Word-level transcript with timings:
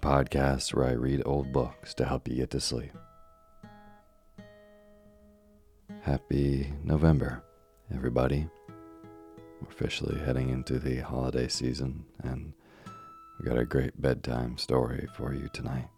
Podcast 0.00 0.72
where 0.74 0.86
I 0.86 0.92
read 0.92 1.22
old 1.26 1.52
books 1.52 1.94
to 1.94 2.04
help 2.04 2.26
you 2.26 2.36
get 2.36 2.50
to 2.50 2.60
sleep. 2.60 2.92
Happy 6.02 6.72
November, 6.82 7.44
everybody. 7.94 8.48
We're 9.60 9.68
officially 9.68 10.18
heading 10.18 10.48
into 10.48 10.78
the 10.78 10.96
holiday 10.96 11.48
season, 11.48 12.04
and 12.22 12.54
we 13.38 13.46
got 13.46 13.58
a 13.58 13.66
great 13.66 14.00
bedtime 14.00 14.56
story 14.56 15.06
for 15.14 15.34
you 15.34 15.48
tonight. 15.52 15.88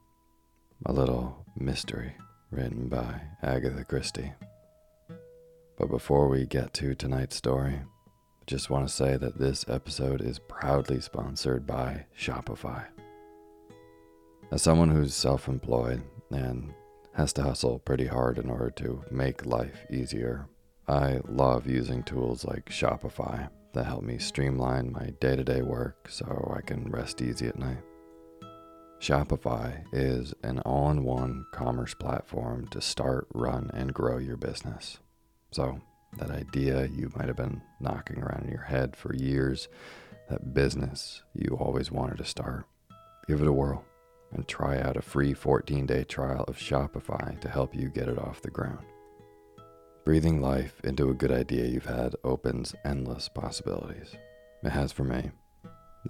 A 0.86 0.92
little 0.92 1.46
mystery 1.56 2.14
written 2.50 2.88
by 2.88 3.20
Agatha 3.42 3.84
Christie. 3.84 4.32
But 5.78 5.88
before 5.88 6.28
we 6.28 6.46
get 6.46 6.74
to 6.74 6.94
tonight's 6.94 7.36
story, 7.36 7.74
I 7.74 8.44
just 8.46 8.68
want 8.70 8.88
to 8.88 8.92
say 8.92 9.16
that 9.16 9.38
this 9.38 9.64
episode 9.68 10.20
is 10.20 10.40
proudly 10.40 11.00
sponsored 11.00 11.66
by 11.66 12.06
Shopify. 12.18 12.86
As 14.52 14.60
someone 14.60 14.90
who's 14.90 15.14
self 15.14 15.48
employed 15.48 16.02
and 16.30 16.74
has 17.14 17.32
to 17.32 17.42
hustle 17.42 17.78
pretty 17.78 18.06
hard 18.06 18.36
in 18.36 18.50
order 18.50 18.68
to 18.72 19.02
make 19.10 19.46
life 19.46 19.86
easier, 19.90 20.46
I 20.86 21.20
love 21.26 21.66
using 21.66 22.02
tools 22.02 22.44
like 22.44 22.68
Shopify 22.68 23.48
that 23.72 23.86
help 23.86 24.02
me 24.02 24.18
streamline 24.18 24.92
my 24.92 25.14
day 25.20 25.36
to 25.36 25.42
day 25.42 25.62
work 25.62 26.06
so 26.10 26.52
I 26.54 26.60
can 26.60 26.90
rest 26.90 27.22
easy 27.22 27.46
at 27.46 27.58
night. 27.58 27.82
Shopify 29.00 29.86
is 29.90 30.34
an 30.42 30.58
all 30.58 30.90
in 30.90 31.02
one 31.02 31.46
commerce 31.54 31.94
platform 31.94 32.68
to 32.72 32.82
start, 32.82 33.28
run, 33.32 33.70
and 33.72 33.94
grow 33.94 34.18
your 34.18 34.36
business. 34.36 34.98
So, 35.50 35.80
that 36.18 36.30
idea 36.30 36.88
you 36.88 37.10
might 37.16 37.28
have 37.28 37.38
been 37.38 37.62
knocking 37.80 38.18
around 38.18 38.44
in 38.44 38.50
your 38.50 38.64
head 38.64 38.96
for 38.96 39.14
years, 39.14 39.68
that 40.28 40.52
business 40.52 41.22
you 41.32 41.56
always 41.58 41.90
wanted 41.90 42.18
to 42.18 42.26
start, 42.26 42.66
give 43.26 43.40
it 43.40 43.48
a 43.48 43.52
whirl 43.52 43.86
and 44.32 44.46
try 44.46 44.80
out 44.80 44.96
a 44.96 45.02
free 45.02 45.34
14 45.34 45.86
day 45.86 46.04
trial 46.04 46.44
of 46.48 46.56
Shopify 46.56 47.38
to 47.40 47.48
help 47.48 47.74
you 47.74 47.88
get 47.88 48.08
it 48.08 48.18
off 48.18 48.42
the 48.42 48.50
ground. 48.50 48.84
Breathing 50.04 50.40
life 50.40 50.80
into 50.82 51.10
a 51.10 51.14
good 51.14 51.30
idea 51.30 51.66
you've 51.66 51.86
had 51.86 52.16
opens 52.24 52.74
endless 52.84 53.28
possibilities. 53.28 54.16
It 54.64 54.70
has 54.70 54.90
for 54.90 55.04
me. 55.04 55.30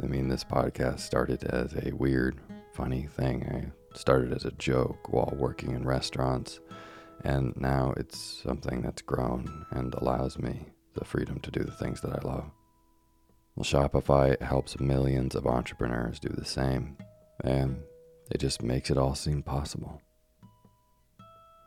I 0.02 0.06
mean, 0.06 0.28
this 0.28 0.44
podcast 0.44 1.00
started 1.00 1.44
as 1.44 1.74
a 1.74 1.92
weird, 1.92 2.40
funny 2.72 3.06
thing. 3.06 3.44
I 3.44 3.98
started 3.98 4.32
as 4.32 4.46
a 4.46 4.52
joke 4.52 5.12
while 5.12 5.34
working 5.36 5.74
in 5.74 5.84
restaurants, 5.84 6.60
and 7.24 7.54
now 7.56 7.92
it's 7.98 8.18
something 8.18 8.80
that's 8.80 9.02
grown 9.02 9.66
and 9.70 9.92
allows 9.94 10.38
me 10.38 10.66
the 10.94 11.04
freedom 11.04 11.38
to 11.40 11.50
do 11.50 11.62
the 11.62 11.72
things 11.72 12.00
that 12.00 12.12
I 12.12 12.26
love. 12.26 12.50
Well, 13.54 13.64
Shopify 13.64 14.40
helps 14.40 14.80
millions 14.80 15.34
of 15.34 15.46
entrepreneurs 15.46 16.18
do 16.18 16.30
the 16.30 16.46
same, 16.46 16.96
and 17.44 17.82
it 18.32 18.40
just 18.40 18.62
makes 18.62 18.90
it 18.90 18.96
all 18.96 19.14
seem 19.14 19.42
possible. 19.42 20.00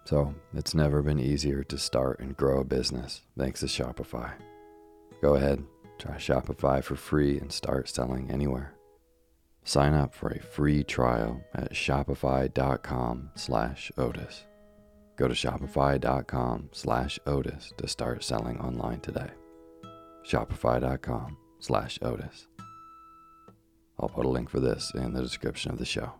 So, 0.05 0.33
it's 0.53 0.75
never 0.75 1.01
been 1.01 1.19
easier 1.19 1.63
to 1.63 1.77
start 1.77 2.19
and 2.19 2.35
grow 2.35 2.59
a 2.59 2.65
business 2.65 3.21
thanks 3.37 3.61
to 3.61 3.67
Shopify. 3.67 4.33
Go 5.21 5.35
ahead, 5.35 5.63
try 5.97 6.15
Shopify 6.15 6.83
for 6.83 6.95
free 6.95 7.39
and 7.39 7.51
start 7.51 7.87
selling 7.87 8.29
anywhere. 8.29 8.73
Sign 9.63 9.93
up 9.93 10.13
for 10.13 10.29
a 10.29 10.41
free 10.41 10.83
trial 10.83 11.41
at 11.53 11.73
shopify.com 11.73 13.31
slash 13.35 13.91
Otis. 13.97 14.45
Go 15.15 15.27
to 15.27 15.33
shopify.com 15.33 16.69
slash 16.71 17.19
Otis 17.25 17.73
to 17.77 17.87
start 17.87 18.23
selling 18.23 18.59
online 18.59 18.99
today. 18.99 19.29
Shopify.com 20.27 21.37
slash 21.59 21.97
Otis. 22.01 22.47
I'll 23.99 24.09
put 24.09 24.25
a 24.25 24.29
link 24.29 24.49
for 24.49 24.59
this 24.59 24.91
in 24.93 25.13
the 25.13 25.21
description 25.21 25.71
of 25.71 25.79
the 25.79 25.85
show. 25.85 26.13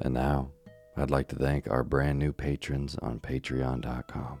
And 0.00 0.14
now, 0.14 0.50
I'd 0.96 1.10
like 1.10 1.28
to 1.28 1.36
thank 1.36 1.68
our 1.68 1.84
brand 1.84 2.18
new 2.18 2.32
patrons 2.32 2.96
on 3.02 3.20
patreon.com 3.20 4.40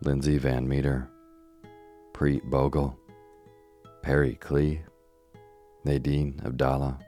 Lindsay 0.00 0.38
Van 0.38 0.68
Meter, 0.68 1.08
Preet 2.12 2.44
Bogle, 2.44 2.96
Perry 4.02 4.38
Klee, 4.40 4.80
Nadine 5.84 6.40
Abdallah, 6.44 6.98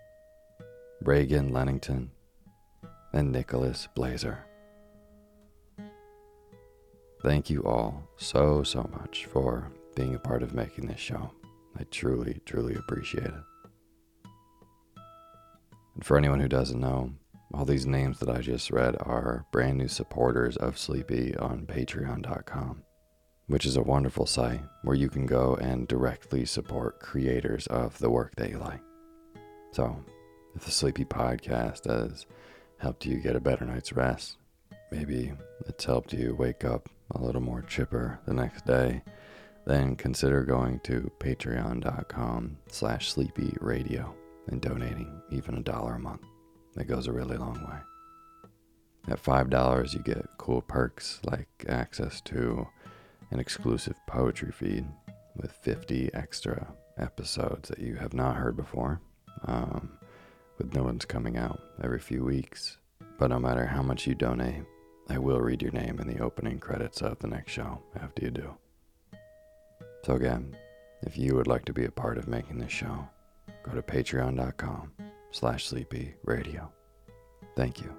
Reagan 1.02 1.52
Lennington, 1.52 2.10
and 3.12 3.30
Nicholas 3.30 3.88
Blazer. 3.94 4.44
Thank 7.22 7.50
you 7.50 7.62
all 7.62 8.02
so, 8.16 8.62
so 8.62 8.88
much 8.98 9.26
for 9.26 9.70
being 9.94 10.14
a 10.14 10.18
part 10.18 10.42
of 10.42 10.54
making 10.54 10.86
this 10.86 11.00
show. 11.00 11.30
I 11.78 11.84
truly, 11.90 12.40
truly 12.44 12.74
appreciate 12.74 13.26
it. 13.26 13.49
And 15.94 16.04
for 16.04 16.16
anyone 16.16 16.40
who 16.40 16.48
doesn't 16.48 16.80
know, 16.80 17.12
all 17.52 17.64
these 17.64 17.86
names 17.86 18.18
that 18.20 18.28
I 18.28 18.40
just 18.40 18.70
read 18.70 18.96
are 19.00 19.46
brand 19.50 19.78
new 19.78 19.88
supporters 19.88 20.56
of 20.56 20.78
Sleepy 20.78 21.36
on 21.36 21.66
patreon.com, 21.66 22.82
which 23.48 23.66
is 23.66 23.76
a 23.76 23.82
wonderful 23.82 24.26
site 24.26 24.62
where 24.82 24.96
you 24.96 25.08
can 25.08 25.26
go 25.26 25.56
and 25.56 25.88
directly 25.88 26.44
support 26.44 27.00
creators 27.00 27.66
of 27.66 27.98
the 27.98 28.10
work 28.10 28.36
that 28.36 28.50
you 28.50 28.58
like. 28.58 28.80
So, 29.72 30.04
if 30.54 30.64
the 30.64 30.70
Sleepy 30.70 31.04
podcast 31.04 31.90
has 31.90 32.26
helped 32.78 33.04
you 33.04 33.18
get 33.18 33.36
a 33.36 33.40
better 33.40 33.64
night's 33.64 33.92
rest, 33.92 34.36
maybe 34.92 35.32
it's 35.66 35.84
helped 35.84 36.12
you 36.12 36.34
wake 36.34 36.64
up 36.64 36.88
a 37.12 37.20
little 37.20 37.40
more 37.40 37.62
chipper 37.62 38.20
the 38.26 38.34
next 38.34 38.64
day, 38.64 39.02
then 39.66 39.96
consider 39.96 40.42
going 40.44 40.80
to 40.80 41.10
patreon.com 41.20 42.56
slash 42.68 43.12
sleepy 43.12 43.56
radio 43.60 44.14
in 44.50 44.60
donating 44.60 45.22
even 45.30 45.56
a 45.56 45.62
dollar 45.62 45.94
a 45.94 45.98
month. 45.98 46.24
It 46.76 46.86
goes 46.86 47.06
a 47.06 47.12
really 47.12 47.36
long 47.36 47.54
way. 47.64 47.78
At 49.08 49.22
$5, 49.22 49.94
you 49.94 50.00
get 50.00 50.26
cool 50.38 50.62
perks 50.62 51.20
like 51.24 51.48
access 51.68 52.20
to 52.22 52.66
an 53.30 53.40
exclusive 53.40 53.96
poetry 54.06 54.52
feed 54.52 54.86
with 55.36 55.52
50 55.52 56.10
extra 56.12 56.66
episodes 56.98 57.68
that 57.68 57.78
you 57.78 57.96
have 57.96 58.12
not 58.12 58.36
heard 58.36 58.56
before, 58.56 59.00
um, 59.44 59.90
with 60.58 60.74
new 60.74 60.84
ones 60.84 61.04
coming 61.04 61.36
out 61.36 61.60
every 61.82 61.98
few 61.98 62.24
weeks. 62.24 62.76
But 63.18 63.28
no 63.28 63.38
matter 63.38 63.66
how 63.66 63.82
much 63.82 64.06
you 64.06 64.14
donate, 64.14 64.64
I 65.08 65.18
will 65.18 65.40
read 65.40 65.62
your 65.62 65.72
name 65.72 65.98
in 65.98 66.06
the 66.06 66.20
opening 66.20 66.58
credits 66.58 67.00
of 67.02 67.18
the 67.18 67.26
next 67.26 67.52
show 67.52 67.82
after 68.00 68.24
you 68.24 68.30
do. 68.30 68.54
So 70.04 70.14
again, 70.14 70.56
if 71.02 71.16
you 71.16 71.34
would 71.36 71.46
like 71.46 71.64
to 71.66 71.72
be 71.72 71.84
a 71.84 71.90
part 71.90 72.18
of 72.18 72.28
making 72.28 72.58
this 72.58 72.70
show, 72.70 73.08
go 73.62 73.72
to 73.72 73.82
patreon.com 73.82 74.92
slash 75.30 75.66
sleepy 75.66 76.14
radio. 76.24 76.70
Thank 77.56 77.80
you. 77.80 77.94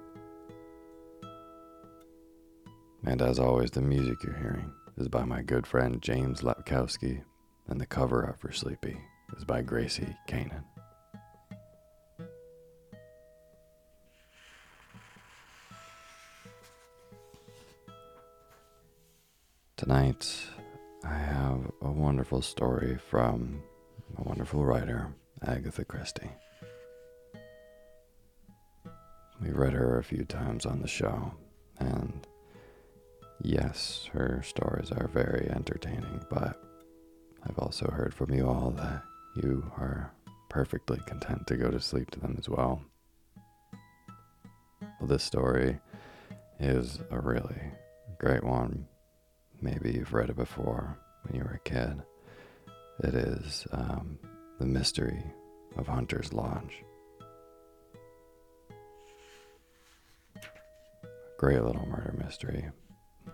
And 3.04 3.20
as 3.20 3.38
always, 3.38 3.70
the 3.70 3.80
music 3.80 4.22
you're 4.22 4.36
hearing 4.36 4.72
is 4.96 5.08
by 5.08 5.24
my 5.24 5.42
good 5.42 5.66
friend 5.66 6.00
James 6.00 6.42
Lepkowski, 6.42 7.22
and 7.68 7.80
the 7.80 7.86
cover 7.86 8.24
art 8.24 8.38
for 8.38 8.52
Sleepy 8.52 8.96
is 9.36 9.44
by 9.44 9.62
Gracie 9.62 10.16
Kanan. 10.28 10.64
Tonight, 19.76 20.32
I 21.04 21.14
have 21.14 21.72
a 21.80 21.90
wonderful 21.90 22.40
story 22.40 22.98
from 23.10 23.60
a 24.16 24.22
wonderful 24.22 24.64
writer, 24.64 25.12
Agatha 25.46 25.84
Christie. 25.84 26.30
We've 29.40 29.56
read 29.56 29.72
her 29.72 29.98
a 29.98 30.04
few 30.04 30.24
times 30.24 30.66
on 30.66 30.80
the 30.80 30.88
show, 30.88 31.32
and 31.78 32.26
yes, 33.42 34.08
her 34.12 34.42
stories 34.44 34.92
are 34.92 35.08
very 35.08 35.50
entertaining, 35.50 36.24
but 36.30 36.62
I've 37.44 37.58
also 37.58 37.90
heard 37.90 38.14
from 38.14 38.32
you 38.32 38.46
all 38.46 38.70
that 38.76 39.02
you 39.36 39.70
are 39.76 40.12
perfectly 40.48 41.00
content 41.06 41.46
to 41.48 41.56
go 41.56 41.70
to 41.70 41.80
sleep 41.80 42.10
to 42.12 42.20
them 42.20 42.36
as 42.38 42.48
well. 42.48 42.82
Well, 44.80 45.08
this 45.08 45.24
story 45.24 45.78
is 46.60 47.00
a 47.10 47.20
really 47.20 47.60
great 48.18 48.44
one 48.44 48.86
Maybe 49.62 49.92
you've 49.92 50.12
read 50.12 50.28
it 50.28 50.36
before 50.36 50.98
when 51.22 51.38
you 51.38 51.44
were 51.44 51.54
a 51.54 51.58
kid. 51.60 52.02
It 53.04 53.14
is 53.14 53.64
um, 53.70 54.18
The 54.62 54.68
Mystery 54.68 55.24
of 55.76 55.88
Hunter's 55.88 56.32
Lodge. 56.32 56.84
Great 61.36 61.60
little 61.64 61.84
murder 61.86 62.14
mystery. 62.16 62.70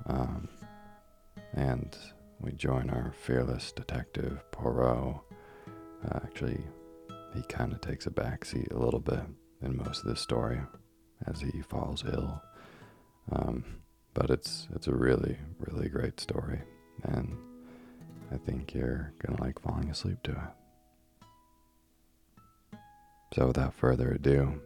Um, 0.06 0.48
and 1.52 1.94
we 2.40 2.52
join 2.52 2.88
our 2.88 3.12
fearless 3.12 3.72
detective, 3.72 4.42
Poirot. 4.52 5.20
Uh, 6.02 6.20
actually, 6.24 6.64
he 7.34 7.42
kind 7.42 7.74
of 7.74 7.82
takes 7.82 8.06
a 8.06 8.10
backseat 8.10 8.72
a 8.72 8.82
little 8.82 8.98
bit 8.98 9.20
in 9.60 9.76
most 9.76 10.04
of 10.04 10.08
this 10.08 10.22
story 10.22 10.62
as 11.26 11.42
he 11.42 11.60
falls 11.60 12.04
ill. 12.10 12.42
Um, 13.32 13.82
but 14.14 14.30
it's 14.30 14.66
it's 14.74 14.86
a 14.86 14.94
really 14.94 15.36
really 15.58 15.90
great 15.90 16.20
story, 16.20 16.62
and 17.02 17.36
I 18.32 18.38
think 18.38 18.72
you're 18.72 19.12
gonna 19.18 19.42
like 19.42 19.60
falling 19.60 19.90
asleep 19.90 20.22
to 20.22 20.30
it. 20.30 20.57
So 23.34 23.46
without 23.46 23.74
further 23.74 24.12
ado, 24.12 24.60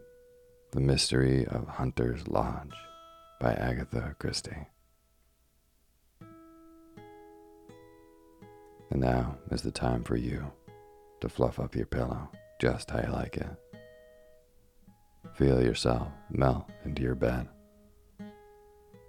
The 0.72 0.80
Mystery 0.80 1.46
of 1.46 1.66
Hunter's 1.68 2.28
Lodge 2.28 2.74
by 3.40 3.54
Agatha 3.54 4.14
Christie. 4.18 4.68
And 8.90 9.00
now 9.00 9.36
is 9.50 9.62
the 9.62 9.70
time 9.70 10.04
for 10.04 10.16
you 10.16 10.52
to 11.20 11.28
fluff 11.28 11.58
up 11.58 11.74
your 11.74 11.86
pillow 11.86 12.28
just 12.60 12.90
how 12.90 13.00
you 13.00 13.12
like 13.12 13.36
it. 13.36 13.46
Feel 15.34 15.62
yourself 15.62 16.08
melt 16.30 16.70
into 16.84 17.02
your 17.02 17.14
bed 17.14 17.48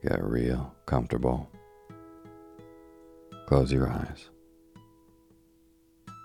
Get 0.04 0.22
real 0.22 0.76
comfortable. 0.86 1.50
Close 3.48 3.72
your 3.72 3.88
eyes 3.88 4.30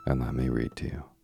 and 0.07 0.21
let 0.21 0.35
me 0.35 0.49
read 0.49 0.75
to 0.75 0.87
you. 0.87 1.18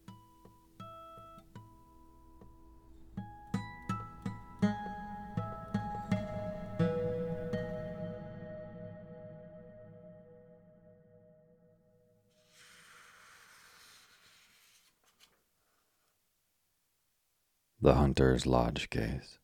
Hunter's 18.14 18.46
Lodge 18.46 18.90
Case. 18.90 19.40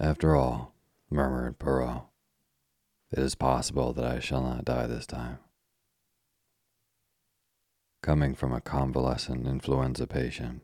After 0.00 0.34
all, 0.34 0.74
murmured 1.08 1.60
Poirot, 1.60 2.06
it 3.12 3.20
is 3.20 3.36
possible 3.36 3.92
that 3.92 4.04
I 4.04 4.18
shall 4.18 4.42
not 4.42 4.64
die 4.64 4.88
this 4.88 5.06
time. 5.06 5.38
Coming 8.02 8.34
from 8.34 8.52
a 8.52 8.60
convalescent 8.60 9.46
influenza 9.46 10.08
patient, 10.08 10.62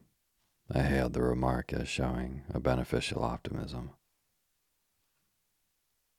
I 0.68 0.80
hailed 0.80 1.12
the 1.12 1.22
remark 1.22 1.72
as 1.72 1.86
showing 1.86 2.42
a 2.52 2.58
beneficial 2.58 3.22
optimism. 3.22 3.90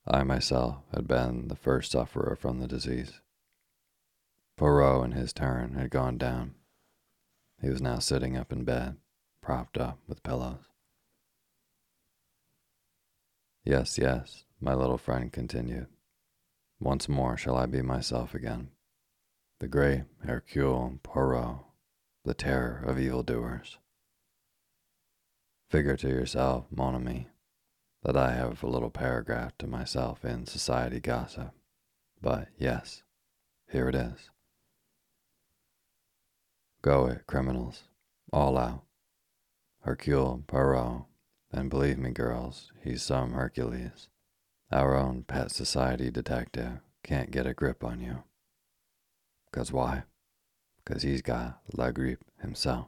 I 0.08 0.24
myself 0.24 0.78
had 0.96 1.06
been 1.06 1.50
the 1.50 1.58
first 1.58 1.92
sufferer 1.92 2.38
from 2.40 2.60
the 2.60 2.68
disease. 2.68 3.20
Poirot, 4.56 5.04
in 5.04 5.12
his 5.12 5.34
turn, 5.34 5.74
had 5.74 5.90
gone 5.90 6.18
down. 6.18 6.56
He 7.62 7.70
was 7.70 7.82
now 7.82 8.00
sitting 8.00 8.38
up 8.38 8.54
in 8.54 8.64
bed, 8.64 8.98
propped 9.42 9.78
up 9.78 10.00
with 10.08 10.24
pillows. 10.24 10.70
Yes, 13.66 13.98
yes, 13.98 14.46
my 14.62 14.74
little 14.74 14.98
friend 14.98 15.32
continued. 15.32 15.88
Once 16.80 17.10
more 17.10 17.36
shall 17.36 17.58
I 17.58 17.66
be 17.66 17.82
myself 17.82 18.34
again. 18.34 18.70
The 19.60 19.68
great 19.68 20.04
Hercule 20.24 21.00
Poirot, 21.04 21.66
the 22.24 22.34
terror 22.34 22.82
of 22.86 22.98
evildoers. 22.98 23.78
Figure 25.70 25.98
to 25.98 26.08
yourself, 26.08 26.66
mon 26.72 26.96
ami, 26.96 27.28
that 28.04 28.16
I 28.16 28.32
have 28.32 28.64
a 28.64 28.68
little 28.68 28.90
paragraph 28.90 29.58
to 29.58 29.68
myself 29.68 30.24
in 30.24 30.46
Society 30.46 31.02
Gossip. 31.02 31.52
But 32.22 32.48
yes, 32.58 33.04
here 33.70 33.90
it 33.90 33.96
is. 33.96 34.30
Go 36.82 37.08
it, 37.08 37.28
criminals, 37.28 37.84
all 38.32 38.58
out. 38.58 38.86
Hercule 39.82 40.44
Poirot 40.48 41.06
and 41.52 41.70
believe 41.70 41.98
me, 41.98 42.12
girls, 42.12 42.72
he's 42.82 43.04
some 43.04 43.34
Hercules. 43.34 44.08
Our 44.72 44.96
own 44.96 45.24
pet 45.24 45.52
society 45.52 46.10
detective 46.10 46.80
can't 47.04 47.32
get 47.32 47.46
a 47.46 47.54
grip 47.54 47.84
on 47.84 48.00
you. 48.00 48.24
'Cause 49.52 49.72
why? 49.74 50.06
'Cause 50.86 51.02
he's 51.02 51.22
got 51.22 51.62
La 51.74 51.92
Grippe 51.92 52.24
himself. 52.40 52.88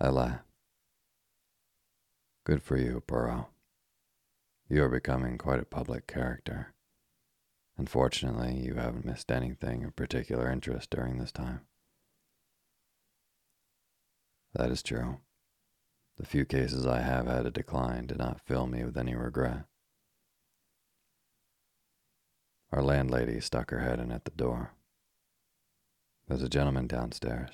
I 0.00 0.08
laughed. 0.08 0.48
Good 2.44 2.62
for 2.62 2.76
you, 2.76 3.00
Poirot. 3.00 3.46
You 4.68 4.82
are 4.82 4.88
becoming 4.88 5.38
quite 5.38 5.60
a 5.60 5.64
public 5.64 6.06
character. 6.06 6.73
Unfortunately, 7.76 8.54
you 8.54 8.74
haven't 8.74 9.04
missed 9.04 9.32
anything 9.32 9.84
of 9.84 9.96
particular 9.96 10.50
interest 10.50 10.90
during 10.90 11.18
this 11.18 11.32
time. 11.32 11.62
That 14.54 14.70
is 14.70 14.82
true. 14.82 15.18
The 16.16 16.26
few 16.26 16.44
cases 16.44 16.86
I 16.86 17.00
have 17.00 17.26
had 17.26 17.44
a 17.44 17.50
decline 17.50 18.06
did 18.06 18.18
not 18.18 18.40
fill 18.40 18.68
me 18.68 18.84
with 18.84 18.96
any 18.96 19.16
regret. 19.16 19.64
Our 22.70 22.82
landlady 22.82 23.40
stuck 23.40 23.70
her 23.70 23.80
head 23.80 23.98
in 23.98 24.12
at 24.12 24.24
the 24.24 24.30
door. 24.30 24.72
There's 26.28 26.42
a 26.42 26.48
gentleman 26.48 26.86
downstairs. 26.86 27.50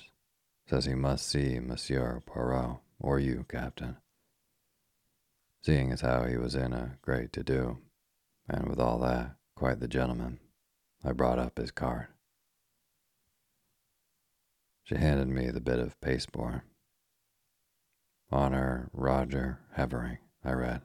Says 0.69 0.85
he 0.85 0.95
must 0.95 1.27
see 1.27 1.59
Monsieur 1.59 2.21
Poirot, 2.25 2.77
or 2.99 3.19
you, 3.19 3.45
Captain. 3.49 3.97
Seeing 5.63 5.91
as 5.91 6.01
how 6.01 6.23
he 6.23 6.37
was 6.37 6.55
in 6.55 6.71
a 6.71 6.97
great 7.01 7.33
to 7.33 7.43
do, 7.43 7.79
and 8.47 8.67
with 8.67 8.79
all 8.79 8.99
that, 8.99 9.35
quite 9.61 9.79
the 9.79 9.87
gentleman, 9.87 10.39
I 11.03 11.11
brought 11.11 11.37
up 11.37 11.59
his 11.59 11.69
card. 11.69 12.07
She 14.83 14.95
handed 14.95 15.27
me 15.27 15.51
the 15.51 15.61
bit 15.61 15.77
of 15.77 16.01
pasteboard 16.01 16.61
Honor 18.31 18.89
Roger 18.91 19.59
Havering, 19.73 20.17
I 20.43 20.53
read. 20.53 20.81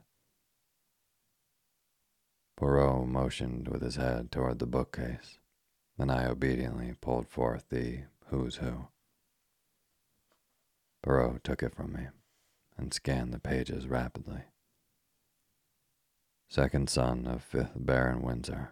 Poirot 2.59 3.09
motioned 3.09 3.69
with 3.69 3.81
his 3.81 3.97
head 3.97 4.31
toward 4.31 4.59
the 4.59 4.67
bookcase, 4.67 5.39
and 5.99 6.13
I 6.13 6.27
obediently 6.27 6.97
pulled 7.01 7.29
forth 7.29 7.71
the 7.71 8.01
Who's 8.27 8.57
Who. 8.57 8.89
Poirot 11.03 11.43
took 11.43 11.63
it 11.63 11.75
from 11.75 11.95
me 11.95 12.09
and 12.77 12.93
scanned 12.93 13.33
the 13.33 13.39
pages 13.39 13.87
rapidly. 13.87 14.43
Second 16.49 16.89
son 16.89 17.27
of 17.27 17.45
5th 17.51 17.73
Baron 17.75 18.23
Windsor, 18.23 18.71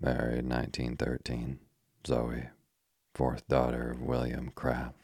married 0.00 0.48
1913, 0.48 1.60
Zoe, 2.06 2.48
fourth 3.14 3.46
daughter 3.46 3.92
of 3.92 4.02
William 4.02 4.50
Kraft. 4.54 4.96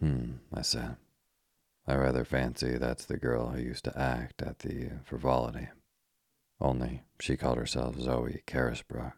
Hmm, 0.00 0.32
I 0.52 0.62
said. 0.62 0.96
I 1.86 1.94
rather 1.94 2.24
fancy 2.24 2.78
that's 2.78 3.04
the 3.04 3.18
girl 3.18 3.50
who 3.50 3.60
used 3.60 3.84
to 3.84 3.98
act 3.98 4.40
at 4.40 4.60
the 4.60 4.92
frivolity. 5.04 5.68
Only 6.58 7.02
she 7.20 7.36
called 7.36 7.58
herself 7.58 7.98
Zoe 7.98 8.42
Carisbrooke. 8.46 9.12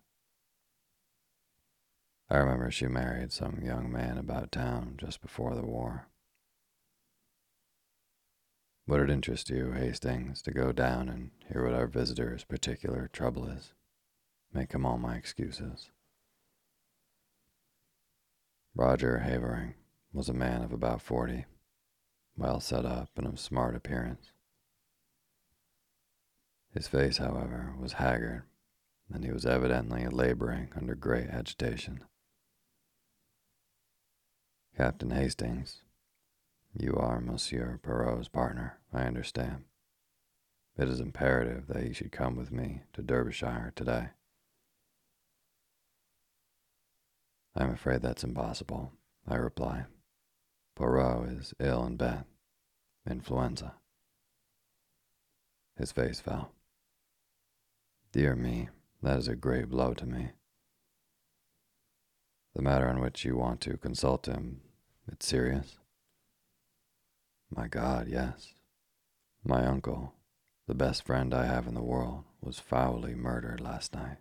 I 2.28 2.36
remember 2.38 2.70
she 2.70 2.86
married 2.86 3.30
some 3.30 3.62
young 3.62 3.92
man 3.92 4.18
about 4.18 4.50
town 4.50 4.94
just 4.96 5.20
before 5.20 5.54
the 5.54 5.66
war. 5.66 6.08
Would 8.86 9.00
it 9.00 9.10
interest 9.10 9.48
you, 9.48 9.72
Hastings, 9.72 10.42
to 10.42 10.50
go 10.50 10.72
down 10.72 11.08
and 11.08 11.30
hear 11.48 11.64
what 11.64 11.74
our 11.74 11.86
visitor's 11.86 12.44
particular 12.44 13.08
trouble 13.12 13.48
is? 13.48 13.72
Make 14.52 14.72
him 14.72 14.84
all 14.84 14.98
my 14.98 15.16
excuses. 15.16 15.90
Roger 18.74 19.18
Havering 19.18 19.74
was 20.12 20.28
a 20.28 20.34
man 20.34 20.62
of 20.62 20.72
about 20.72 21.00
forty, 21.00 21.46
well 22.36 22.58
set 22.58 22.84
up 22.84 23.10
and 23.16 23.26
of 23.26 23.38
smart 23.38 23.76
appearance. 23.76 24.32
His 26.74 26.88
face, 26.88 27.18
however, 27.18 27.74
was 27.78 27.94
haggard, 27.94 28.44
and 29.12 29.24
he 29.24 29.30
was 29.30 29.46
evidently 29.46 30.08
laboring 30.08 30.70
under 30.74 30.94
great 30.94 31.28
agitation. 31.28 32.04
Captain 34.76 35.10
Hastings, 35.10 35.82
you 36.78 36.96
are 36.96 37.20
Monsieur 37.20 37.78
Poirot's 37.82 38.28
partner, 38.28 38.78
I 38.92 39.02
understand. 39.02 39.64
It 40.78 40.88
is 40.88 41.00
imperative 41.00 41.66
that 41.68 41.84
you 41.86 41.92
should 41.92 42.12
come 42.12 42.36
with 42.36 42.50
me 42.50 42.82
to 42.94 43.02
Derbyshire 43.02 43.72
today. 43.76 44.08
I'm 47.54 47.70
afraid 47.70 48.00
that's 48.00 48.24
impossible, 48.24 48.92
I 49.28 49.36
reply. 49.36 49.84
Poirot 50.74 51.28
is 51.28 51.54
ill 51.60 51.84
in 51.84 51.96
bed. 51.96 52.24
Influenza. 53.08 53.74
His 55.76 55.92
face 55.92 56.20
fell. 56.20 56.52
Dear 58.12 58.34
me, 58.36 58.68
that 59.02 59.18
is 59.18 59.28
a 59.28 59.34
great 59.34 59.68
blow 59.68 59.92
to 59.94 60.06
me. 60.06 60.30
The 62.54 62.62
matter 62.62 62.88
on 62.88 63.00
which 63.00 63.24
you 63.24 63.36
want 63.36 63.60
to 63.62 63.76
consult 63.76 64.26
him, 64.26 64.60
it's 65.10 65.26
serious? 65.26 65.78
My 67.54 67.68
God, 67.68 68.08
yes. 68.08 68.54
My 69.44 69.66
uncle, 69.66 70.14
the 70.66 70.74
best 70.74 71.04
friend 71.04 71.34
I 71.34 71.44
have 71.44 71.66
in 71.66 71.74
the 71.74 71.82
world, 71.82 72.24
was 72.40 72.58
foully 72.58 73.14
murdered 73.14 73.60
last 73.60 73.94
night. 73.94 74.16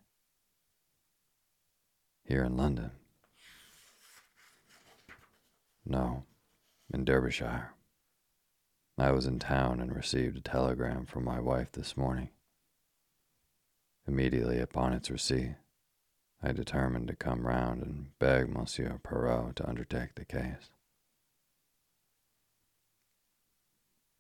Here 2.26 2.44
in 2.44 2.58
London? 2.58 2.92
No, 5.86 6.24
in 6.94 7.06
Derbyshire. 7.06 7.72
I 8.98 9.12
was 9.12 9.26
in 9.26 9.40
town 9.40 9.80
and 9.80 9.96
received 9.96 10.38
a 10.38 10.42
telegram 10.42 11.06
from 11.06 11.24
my 11.24 11.40
wife 11.40 11.72
this 11.72 11.96
morning. 11.96 12.30
Immediately 14.06 14.60
upon 14.60 14.92
its 14.92 15.10
receipt, 15.10 15.56
I 16.44 16.52
determined 16.52 17.08
to 17.08 17.16
come 17.16 17.48
round 17.48 17.82
and 17.82 18.18
beg 18.20 18.50
Monsieur 18.50 19.00
Poirot 19.02 19.56
to 19.56 19.70
undertake 19.70 20.16
the 20.16 20.26
case. 20.26 20.70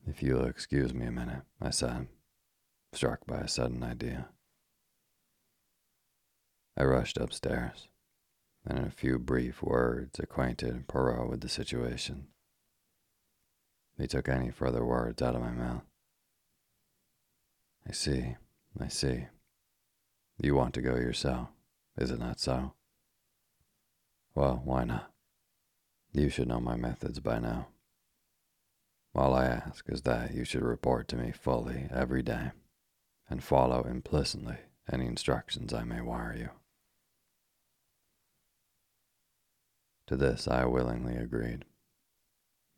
If 0.07 0.23
you'll 0.23 0.45
excuse 0.45 0.93
me 0.93 1.05
a 1.05 1.11
minute, 1.11 1.43
I 1.61 1.69
said, 1.69 2.07
struck 2.93 3.25
by 3.25 3.39
a 3.39 3.47
sudden 3.47 3.83
idea. 3.83 4.29
I 6.75 6.83
rushed 6.83 7.17
upstairs, 7.17 7.87
and 8.65 8.79
in 8.79 8.85
a 8.85 8.91
few 8.91 9.19
brief 9.19 9.61
words 9.61 10.19
acquainted 10.19 10.87
Poirot 10.87 11.29
with 11.29 11.41
the 11.41 11.49
situation. 11.49 12.27
He 13.97 14.07
took 14.07 14.27
any 14.27 14.49
further 14.49 14.83
words 14.83 15.21
out 15.21 15.35
of 15.35 15.41
my 15.41 15.51
mouth. 15.51 15.83
I 17.87 17.91
see, 17.91 18.35
I 18.79 18.87
see. 18.87 19.27
You 20.37 20.55
want 20.55 20.73
to 20.75 20.81
go 20.81 20.95
yourself. 20.95 21.49
Is 21.97 22.09
it 22.09 22.19
not 22.19 22.39
so? 22.39 22.73
Well, 24.33 24.61
why 24.63 24.85
not? 24.85 25.11
You 26.13 26.29
should 26.29 26.47
know 26.47 26.59
my 26.59 26.75
methods 26.75 27.19
by 27.19 27.39
now. 27.39 27.67
All 29.13 29.33
I 29.33 29.45
ask 29.45 29.89
is 29.89 30.03
that 30.03 30.33
you 30.33 30.45
should 30.45 30.63
report 30.63 31.07
to 31.09 31.17
me 31.17 31.31
fully 31.31 31.87
every 31.91 32.23
day 32.23 32.51
and 33.29 33.43
follow 33.43 33.83
implicitly 33.83 34.57
any 34.91 35.05
instructions 35.05 35.73
I 35.73 35.83
may 35.83 36.01
wire 36.01 36.35
you. 36.37 36.49
To 40.07 40.15
this 40.15 40.47
I 40.47 40.65
willingly 40.65 41.15
agreed. 41.15 41.65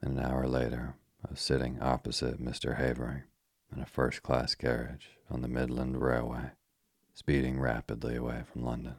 And 0.01 0.17
an 0.17 0.25
hour 0.25 0.47
later, 0.47 0.95
I 1.25 1.31
was 1.31 1.39
sitting 1.39 1.81
opposite 1.81 2.41
Mr. 2.41 2.77
Havering 2.77 3.23
in 3.75 3.81
a 3.81 3.85
first 3.85 4.21
class 4.21 4.53
carriage 4.53 5.11
on 5.29 5.41
the 5.41 5.47
Midland 5.47 6.01
Railway, 6.01 6.51
speeding 7.13 7.59
rapidly 7.59 8.15
away 8.15 8.43
from 8.51 8.63
London. 8.63 8.95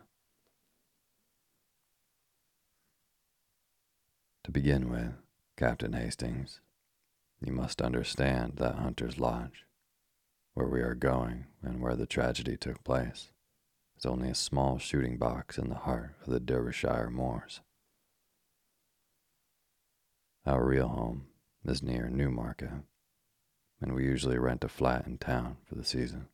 To 4.45 4.51
begin 4.51 4.91
with, 4.91 5.13
Captain 5.57 5.93
Hastings, 5.93 6.61
you 7.41 7.53
must 7.53 7.83
understand 7.83 8.55
that 8.57 8.77
Hunter's 8.77 9.19
Lodge, 9.19 9.65
where 10.55 10.69
we 10.69 10.81
are 10.81 10.95
going 10.95 11.47
and 11.63 11.81
where 11.81 11.97
the 11.97 12.07
tragedy 12.07 12.57
took 12.57 12.83
place, 12.85 13.31
is 13.99 14.07
only 14.07 14.29
a 14.29 14.35
small 14.35 14.79
shooting 14.79 15.17
box 15.17 15.59
in 15.59 15.69
the 15.69 15.75
heart 15.75 16.15
of 16.23 16.33
the 16.33 16.41
Derbyshire 16.41 17.11
moors. 17.11 17.61
Our 20.47 20.65
real 20.65 20.89
home 20.89 21.29
is 21.65 21.83
near 21.83 22.09
Newmarket, 22.09 22.71
and 23.81 23.95
we 23.95 24.05
usually 24.05 24.39
rent 24.39 24.65
a 24.65 24.69
flat 24.69 25.07
in 25.07 25.19
town 25.19 25.57
for 25.67 25.75
the 25.75 25.85
season. 25.85 26.29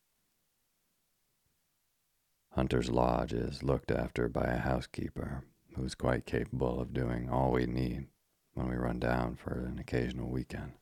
Hunter's 2.54 2.90
Lodge 2.90 3.32
is 3.32 3.62
looked 3.62 3.92
after 3.92 4.28
by 4.28 4.46
a 4.46 4.58
housekeeper 4.58 5.44
who 5.76 5.84
is 5.84 5.94
quite 5.94 6.26
capable 6.26 6.80
of 6.80 6.92
doing 6.92 7.30
all 7.30 7.52
we 7.52 7.66
need 7.66 8.08
when 8.54 8.68
we 8.68 8.74
run 8.74 8.98
down 8.98 9.36
for 9.36 9.66
an 9.66 9.78
occasional 9.78 10.28
weekend. 10.28 10.72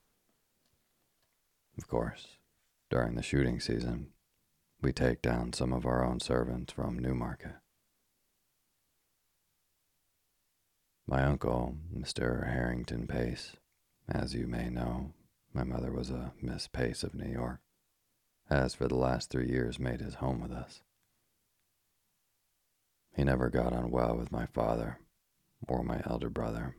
Of 1.78 1.86
course, 1.86 2.38
during 2.90 3.14
the 3.14 3.22
shooting 3.22 3.60
season, 3.60 4.08
we 4.82 4.92
take 4.92 5.22
down 5.22 5.52
some 5.52 5.72
of 5.72 5.86
our 5.86 6.04
own 6.04 6.18
servants 6.18 6.72
from 6.72 6.98
Newmarket. 6.98 7.54
My 11.06 11.24
uncle, 11.24 11.76
Mr. 11.96 12.52
Harrington 12.52 13.06
Pace, 13.06 13.56
as 14.08 14.34
you 14.34 14.48
may 14.48 14.68
know, 14.68 15.12
my 15.54 15.62
mother 15.62 15.92
was 15.92 16.10
a 16.10 16.32
Miss 16.42 16.66
Pace 16.66 17.02
of 17.02 17.14
New 17.14 17.30
York, 17.30 17.60
has 18.50 18.74
for 18.74 18.88
the 18.88 18.96
last 18.96 19.30
three 19.30 19.48
years 19.48 19.78
made 19.78 20.00
his 20.00 20.16
home 20.16 20.40
with 20.40 20.52
us. 20.52 20.82
He 23.14 23.24
never 23.24 23.48
got 23.50 23.72
on 23.72 23.90
well 23.90 24.16
with 24.16 24.32
my 24.32 24.46
father 24.46 24.98
or 25.66 25.82
my 25.82 26.02
elder 26.04 26.28
brother, 26.28 26.76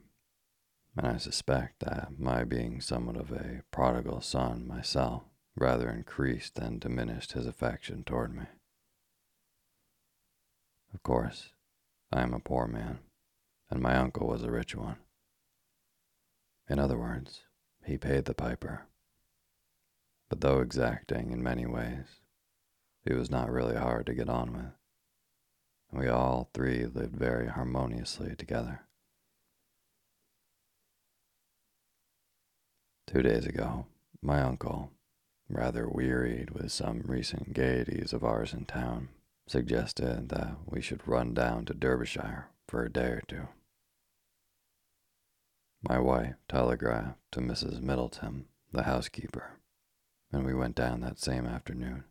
and 0.99 1.07
I 1.07 1.15
suspect 1.15 1.79
that 1.79 2.19
my 2.19 2.43
being 2.43 2.81
somewhat 2.81 3.15
of 3.15 3.31
a 3.31 3.63
prodigal 3.71 4.19
son 4.19 4.67
myself 4.67 5.23
rather 5.55 5.89
increased 5.89 6.55
than 6.55 6.77
diminished 6.77 7.31
his 7.31 7.45
affection 7.45 8.03
toward 8.03 8.35
me. 8.35 8.43
Of 10.93 11.01
course, 11.01 11.53
I 12.11 12.21
am 12.21 12.33
a 12.33 12.39
poor 12.41 12.67
man, 12.67 12.99
and 13.69 13.81
my 13.81 13.95
uncle 13.95 14.27
was 14.27 14.43
a 14.43 14.51
rich 14.51 14.75
one. 14.75 14.97
In 16.69 16.79
other 16.79 16.97
words, 16.97 17.43
he 17.85 17.97
paid 17.97 18.25
the 18.25 18.33
piper. 18.33 18.87
But 20.27 20.41
though 20.41 20.59
exacting 20.59 21.31
in 21.31 21.41
many 21.41 21.65
ways, 21.65 22.07
he 23.05 23.13
was 23.13 23.31
not 23.31 23.49
really 23.49 23.77
hard 23.77 24.05
to 24.07 24.13
get 24.13 24.27
on 24.27 24.51
with 24.51 24.73
and 25.91 26.01
we 26.01 26.09
all 26.09 26.49
three 26.53 26.85
lived 26.85 27.15
very 27.15 27.47
harmoniously 27.47 28.35
together. 28.35 28.81
Two 33.11 33.23
days 33.23 33.47
ago, 33.47 33.87
my 34.21 34.39
uncle, 34.39 34.91
rather 35.49 35.89
wearied 35.89 36.51
with 36.51 36.71
some 36.71 37.01
recent 37.05 37.53
gaieties 37.53 38.13
of 38.13 38.23
ours 38.23 38.53
in 38.53 38.65
town, 38.65 39.09
suggested 39.47 40.29
that 40.29 40.57
we 40.67 40.79
should 40.79 41.07
run 41.07 41.33
down 41.33 41.65
to 41.65 41.73
Derbyshire 41.73 42.49
for 42.67 42.83
a 42.83 42.91
day 42.91 43.07
or 43.07 43.23
two. 43.27 43.47
My 45.81 45.97
wife 45.97 46.35
telegraphed 46.47 47.17
to 47.31 47.39
Mrs. 47.39 47.81
Middleton, 47.81 48.45
the 48.71 48.83
housekeeper, 48.83 49.53
and 50.31 50.45
we 50.45 50.53
went 50.53 50.75
down 50.75 51.01
that 51.01 51.17
same 51.17 51.47
afternoon. 51.47 52.03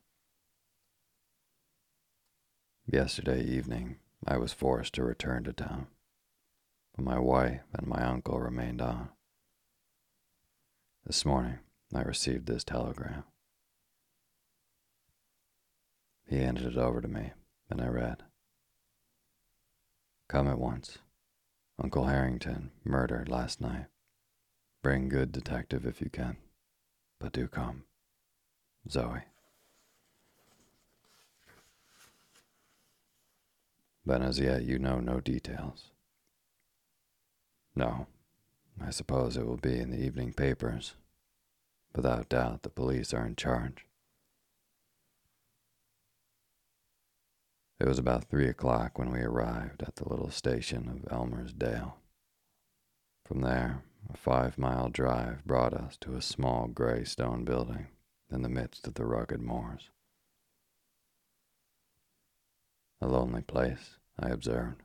Yesterday 2.93 3.45
evening, 3.45 3.99
I 4.27 4.37
was 4.39 4.53
forced 4.53 4.95
to 4.95 5.05
return 5.05 5.45
to 5.45 5.53
town, 5.53 5.87
but 6.97 7.05
my 7.05 7.21
wife 7.21 7.63
and 7.73 7.87
my 7.87 8.03
uncle 8.03 8.41
remained 8.41 8.83
on. 8.83 9.11
This 11.09 11.25
morning, 11.25 11.61
I 11.95 12.03
received 12.03 12.45
this 12.45 12.65
telegram. 12.65 13.25
He 16.29 16.37
handed 16.37 16.67
it 16.67 16.77
over 16.77 17.01
to 17.01 17.09
me, 17.09 17.33
and 17.71 17.81
I 17.81 17.87
read 17.87 18.25
Come 20.29 20.47
at 20.47 20.59
once. 20.59 20.99
Uncle 21.83 22.05
Harrington 22.05 22.73
murdered 22.85 23.31
last 23.31 23.59
night. 23.59 23.87
Bring 24.83 25.09
good 25.09 25.33
detective 25.33 25.87
if 25.87 26.03
you 26.03 26.11
can, 26.11 26.37
but 27.19 27.33
do 27.33 27.49
come. 27.49 27.85
Zoe. 28.91 29.23
But 34.05 34.21
as 34.21 34.39
yet 34.39 34.63
you 34.65 34.79
know 34.79 35.01
no 35.01 35.21
details. 35.21 35.85
No, 37.75 38.09
I 38.85 38.91
suppose 38.91 39.37
it 39.37 39.47
will 39.47 39.57
be 39.57 39.79
in 39.79 39.91
the 39.91 40.03
evening 40.03 40.33
papers. 40.33 40.95
Without 41.95 42.29
doubt, 42.29 42.63
the 42.63 42.69
police 42.69 43.13
are 43.13 43.27
in 43.27 43.37
charge. 43.37 43.87
It 47.81 47.87
was 47.87 47.99
about 47.99 48.25
three 48.25 48.49
o'clock 48.49 48.99
when 48.99 49.11
we 49.11 49.21
arrived 49.21 49.83
at 49.83 49.97
the 49.97 50.09
little 50.09 50.31
station 50.31 50.89
of 50.89 51.13
Elmersdale. 51.13 51.95
From 53.25 53.41
there, 53.41 53.83
a 54.13 54.17
five 54.17 54.59
mile 54.59 54.89
drive 54.89 55.45
brought 55.45 55.75
us 55.75 55.97
to 56.01 56.15
a 56.15 56.23
small 56.23 56.67
gray 56.67 57.05
stone 57.05 57.45
building 57.45 57.89
in 58.33 58.43
the 58.43 58.49
midst 58.49 58.87
of 58.87 58.95
the 58.95 59.05
rugged 59.05 59.41
moors. 59.41 59.91
A 63.01 63.07
lonely 63.07 63.43
place, 63.43 63.97
I 64.19 64.31
observed. 64.31 64.83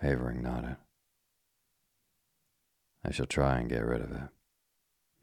Havering 0.00 0.42
nodded. 0.42 0.76
I 3.04 3.10
shall 3.10 3.26
try 3.26 3.58
and 3.58 3.68
get 3.68 3.84
rid 3.84 4.00
of 4.00 4.12
it. 4.12 4.28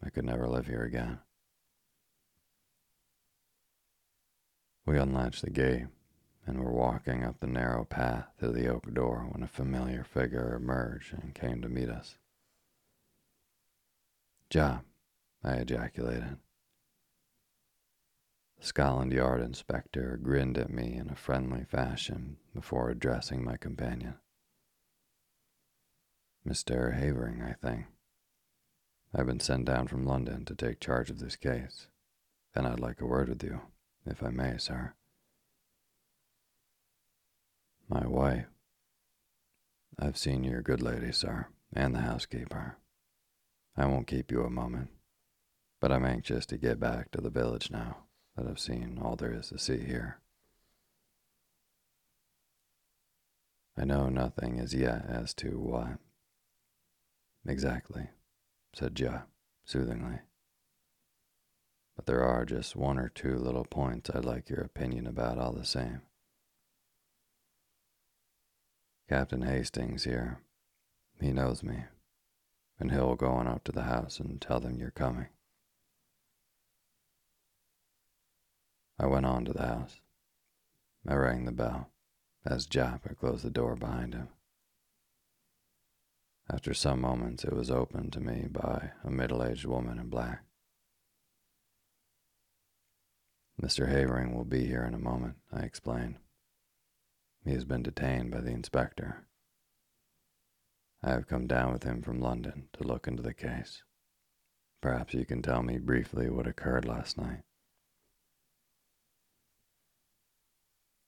I 0.04 0.10
could 0.10 0.26
never 0.26 0.48
live 0.48 0.68
here 0.68 0.84
again. 0.84 1.20
We 4.86 4.98
unlatched 4.98 5.42
the 5.42 5.50
gate 5.50 5.88
and 6.46 6.60
were 6.60 6.72
walking 6.72 7.24
up 7.24 7.40
the 7.40 7.48
narrow 7.48 7.86
path 7.86 8.28
to 8.40 8.52
the 8.52 8.68
oak 8.68 8.94
door 8.94 9.28
when 9.32 9.42
a 9.42 9.48
familiar 9.48 10.04
figure 10.04 10.54
emerged 10.56 11.14
and 11.14 11.34
came 11.34 11.62
to 11.62 11.70
meet 11.70 11.90
us. 11.90 12.18
Japp, 14.52 14.84
I 15.44 15.54
ejaculated. 15.54 16.38
The 18.60 18.66
Scotland 18.66 19.12
Yard 19.12 19.42
inspector 19.42 20.20
grinned 20.22 20.58
at 20.58 20.70
me 20.70 20.96
in 20.96 21.10
a 21.10 21.16
friendly 21.16 21.66
fashion 21.66 22.38
before 22.54 22.90
addressing 22.90 23.44
my 23.44 23.58
companion. 23.58 24.16
Mr. 26.48 26.94
Havering, 26.94 27.42
I 27.42 27.54
think. 27.54 27.86
I've 29.14 29.26
been 29.26 29.40
sent 29.40 29.66
down 29.66 29.88
from 29.88 30.06
London 30.06 30.46
to 30.46 30.56
take 30.56 30.80
charge 30.80 31.10
of 31.10 31.20
this 31.20 31.36
case, 31.36 31.88
and 32.54 32.68
I'd 32.68 32.80
like 32.80 33.02
a 33.02 33.06
word 33.06 33.30
with 33.30 33.44
you, 33.44 33.62
if 34.06 34.22
I 34.22 34.30
may, 34.30 34.58
sir. 34.58 34.94
My 37.88 38.06
wife. 38.06 38.48
I've 39.98 40.18
seen 40.18 40.44
your 40.44 40.62
good 40.62 40.82
lady, 40.82 41.12
sir, 41.12 41.48
and 41.74 41.96
the 41.96 42.02
housekeeper. 42.02 42.78
I 43.78 43.86
won't 43.86 44.08
keep 44.08 44.32
you 44.32 44.44
a 44.44 44.50
moment, 44.50 44.90
but 45.80 45.92
I'm 45.92 46.06
anxious 46.06 46.46
to 46.48 46.58
get 46.58 46.80
back 46.80 47.12
to 47.12 47.22
the 47.22 47.30
village 47.30 47.72
now 47.72 47.98
that 48.36 48.46
I've 48.46 48.60
seen 48.60 49.00
all 49.02 49.16
there 49.16 49.34
is 49.34 49.50
to 49.50 49.58
see 49.58 49.80
here. 49.80 50.20
I 53.78 53.86
know 53.86 54.10
nothing 54.10 54.60
as 54.60 54.74
yet 54.74 55.06
as 55.08 55.34
to 55.36 55.60
what. 55.60 56.00
Exactly, 57.48 58.10
said 58.74 58.96
Japp, 58.96 59.26
soothingly. 59.66 60.20
But 61.96 62.08
there 62.08 62.24
are 62.24 62.44
just 62.44 62.76
one 62.76 62.98
or 62.98 63.10
two 63.10 63.38
little 63.38 63.66
points 63.66 64.10
I'd 64.10 64.26
like 64.26 64.50
your 64.50 64.62
opinion 64.62 65.06
about 65.08 65.38
all 65.38 65.54
the 65.54 65.66
same. 65.66 66.02
Captain 69.08 69.44
Hastings 69.44 70.04
here, 70.04 70.40
he 71.22 71.32
knows 71.32 71.62
me, 71.62 71.86
and 72.80 72.92
he'll 72.92 73.16
go 73.16 73.30
on 73.30 73.48
up 73.48 73.64
to 73.66 73.72
the 73.72 73.84
house 73.84 74.20
and 74.20 74.42
tell 74.42 74.60
them 74.60 74.80
you're 74.80 74.90
coming. 74.90 75.28
I 78.98 79.06
went 79.06 79.26
on 79.26 79.46
to 79.46 79.54
the 79.54 79.68
house. 79.68 80.00
I 81.08 81.14
rang 81.14 81.46
the 81.46 81.52
bell 81.52 81.92
as 82.44 82.66
Japper 82.66 83.16
closed 83.16 83.44
the 83.46 83.52
door 83.52 83.76
behind 83.76 84.14
him. 84.16 84.30
After 86.52 86.74
some 86.74 87.02
moments, 87.02 87.44
it 87.44 87.54
was 87.54 87.72
opened 87.72 88.14
to 88.14 88.20
me 88.20 88.48
by 88.50 88.92
a 89.04 89.10
middle 89.10 89.44
aged 89.44 89.66
woman 89.66 89.98
in 89.98 90.10
black. 90.10 90.44
Mr. 93.62 93.88
Havering 93.88 94.36
will 94.36 94.44
be 94.44 94.66
here 94.66 94.84
in 94.84 94.94
a 94.94 95.00
moment, 95.00 95.38
I 95.52 95.62
explained. 95.62 96.18
He 97.44 97.52
has 97.54 97.66
been 97.66 97.84
detained 97.84 98.32
by 98.32 98.42
the 98.42 98.52
inspector. 98.52 99.26
I 101.02 101.12
have 101.12 101.28
come 101.28 101.48
down 101.48 101.72
with 101.72 101.84
him 101.84 102.02
from 102.02 102.20
London 102.20 102.68
to 102.74 102.84
look 102.84 103.08
into 103.08 103.24
the 103.24 103.34
case. 103.34 103.84
Perhaps 104.82 105.14
you 105.14 105.26
can 105.26 105.42
tell 105.42 105.64
me 105.64 105.78
briefly 105.78 106.30
what 106.30 106.48
occurred 106.48 106.86
last 106.86 107.18
night. 107.18 107.42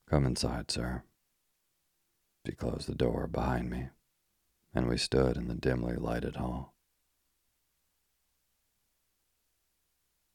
Come 0.10 0.26
inside, 0.26 0.72
sir. 0.72 1.04
She 2.46 2.54
closed 2.54 2.88
the 2.88 2.96
door 2.96 3.28
behind 3.28 3.70
me, 3.70 3.90
and 4.74 4.88
we 4.88 4.98
stood 4.98 5.38
in 5.38 5.48
the 5.48 5.56
dimly 5.56 5.96
lighted 5.96 6.36
hall. 6.36 6.76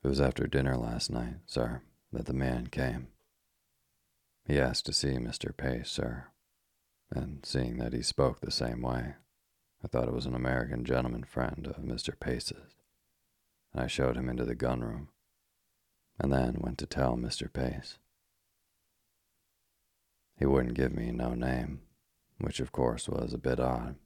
It 0.04 0.08
was 0.08 0.20
after 0.20 0.46
dinner 0.46 0.76
last 0.76 1.10
night, 1.10 1.36
sir, 1.46 1.82
that 2.12 2.26
the 2.26 2.32
man 2.32 2.66
came. 2.66 3.08
He 4.44 4.58
asked 4.58 4.86
to 4.86 4.92
see 4.92 5.12
Mr. 5.12 5.56
Pace, 5.56 5.90
sir, 5.90 6.26
and 7.10 7.46
seeing 7.46 7.78
that 7.78 7.92
he 7.92 8.02
spoke 8.02 8.40
the 8.40 8.50
same 8.50 8.82
way, 8.82 9.14
I 9.84 9.88
thought 9.88 10.08
it 10.08 10.14
was 10.14 10.26
an 10.26 10.34
American 10.34 10.84
gentleman 10.84 11.24
friend 11.24 11.66
of 11.66 11.82
Mr. 11.82 12.18
Pace's, 12.18 12.76
and 13.72 13.82
I 13.82 13.86
showed 13.86 14.16
him 14.16 14.28
into 14.28 14.44
the 14.44 14.54
gun 14.54 14.80
room, 14.80 15.08
and 16.20 16.32
then 16.32 16.56
went 16.60 16.78
to 16.78 16.86
tell 16.86 17.16
Mr. 17.16 17.52
Pace. 17.52 17.98
He 20.38 20.46
wouldn't 20.46 20.74
give 20.74 20.92
me 20.92 21.10
no 21.10 21.34
name, 21.34 21.82
which 22.38 22.60
of 22.60 22.72
course 22.72 23.08
was 23.08 23.32
a 23.32 23.38
bit 23.38 23.60
odd, 23.60 23.96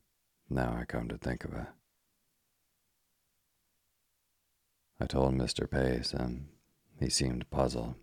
now 0.49 0.77
I 0.79 0.85
come 0.85 1.09
to 1.09 1.19
think 1.19 1.45
of 1.45 1.53
it. 1.53 1.67
I 5.01 5.07
told 5.07 5.35
Mr. 5.35 5.71
Pace, 5.71 6.13
and 6.13 6.49
he 6.99 7.11
seemed 7.11 7.51
puzzled, 7.51 7.97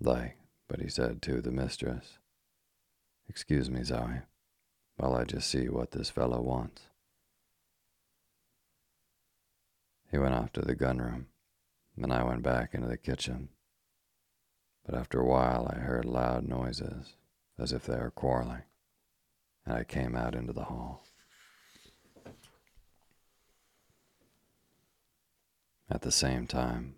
like, 0.00 0.38
but 0.68 0.80
he 0.80 0.88
said 0.88 1.20
to 1.22 1.40
the 1.42 1.50
mistress, 1.50 2.18
Excuse 3.28 3.68
me, 3.68 3.82
Zoe, 3.82 4.22
while 4.96 5.14
I 5.14 5.24
just 5.24 5.50
see 5.50 5.68
what 5.68 5.90
this 5.90 6.08
fellow 6.08 6.40
wants. 6.40 6.82
He 10.10 10.16
went 10.16 10.34
off 10.34 10.52
to 10.52 10.62
the 10.62 10.74
gun 10.74 10.98
room, 10.98 11.26
and 11.96 12.12
I 12.12 12.22
went 12.22 12.42
back 12.42 12.72
into 12.72 12.88
the 12.88 12.96
kitchen. 12.96 13.50
But 14.86 14.94
after 14.94 15.20
a 15.20 15.26
while, 15.26 15.70
I 15.70 15.80
heard 15.80 16.06
loud 16.06 16.48
noises 16.48 17.16
as 17.58 17.72
if 17.72 17.84
they 17.84 17.96
were 17.96 18.10
quarreling, 18.10 18.62
and 19.66 19.76
I 19.76 19.84
came 19.84 20.16
out 20.16 20.34
into 20.34 20.54
the 20.54 20.64
hall. 20.64 21.04
At 25.90 26.02
the 26.02 26.12
same 26.12 26.46
time, 26.46 26.96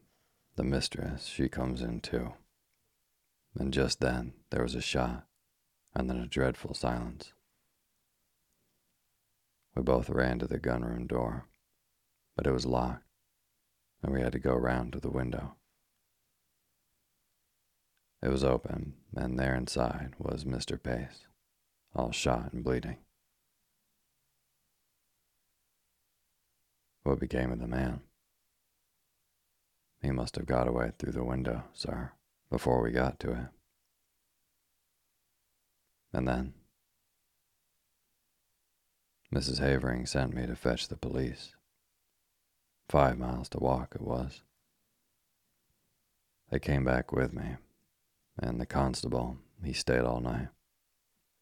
the 0.56 0.64
mistress, 0.64 1.26
she 1.26 1.48
comes 1.48 1.80
in 1.80 2.00
too. 2.00 2.34
And 3.54 3.72
just 3.72 4.00
then 4.00 4.34
there 4.50 4.62
was 4.62 4.74
a 4.74 4.80
shot, 4.80 5.26
and 5.94 6.10
then 6.10 6.18
a 6.18 6.26
dreadful 6.26 6.74
silence. 6.74 7.32
We 9.76 9.82
both 9.82 10.10
ran 10.10 10.40
to 10.40 10.46
the 10.48 10.58
gunroom 10.58 11.06
door, 11.06 11.46
but 12.36 12.46
it 12.46 12.52
was 12.52 12.66
locked, 12.66 13.04
and 14.02 14.12
we 14.12 14.20
had 14.20 14.32
to 14.32 14.40
go 14.40 14.54
round 14.54 14.92
to 14.92 15.00
the 15.00 15.10
window. 15.10 15.54
It 18.22 18.28
was 18.28 18.44
open, 18.44 18.94
and 19.14 19.38
there 19.38 19.54
inside 19.54 20.14
was 20.18 20.44
Mr. 20.44 20.82
Pace, 20.82 21.26
all 21.94 22.10
shot 22.10 22.52
and 22.52 22.64
bleeding. 22.64 22.98
What 27.04 27.20
became 27.20 27.52
of 27.52 27.60
the 27.60 27.68
man? 27.68 28.00
He 30.02 30.10
must 30.10 30.36
have 30.36 30.46
got 30.46 30.66
away 30.66 30.92
through 30.98 31.12
the 31.12 31.24
window, 31.24 31.64
sir, 31.74 32.12
before 32.50 32.82
we 32.82 32.90
got 32.90 33.20
to 33.20 33.32
it. 33.32 33.46
And 36.12 36.26
then? 36.26 36.54
Mrs. 39.32 39.58
Havering 39.58 40.06
sent 40.06 40.34
me 40.34 40.46
to 40.46 40.56
fetch 40.56 40.88
the 40.88 40.96
police. 40.96 41.54
Five 42.88 43.18
miles 43.18 43.48
to 43.50 43.58
walk 43.58 43.94
it 43.94 44.00
was. 44.00 44.42
They 46.50 46.58
came 46.58 46.84
back 46.84 47.12
with 47.12 47.32
me, 47.32 47.56
and 48.36 48.60
the 48.60 48.66
constable 48.66 49.36
he 49.62 49.72
stayed 49.72 50.00
all 50.00 50.20
night, 50.20 50.48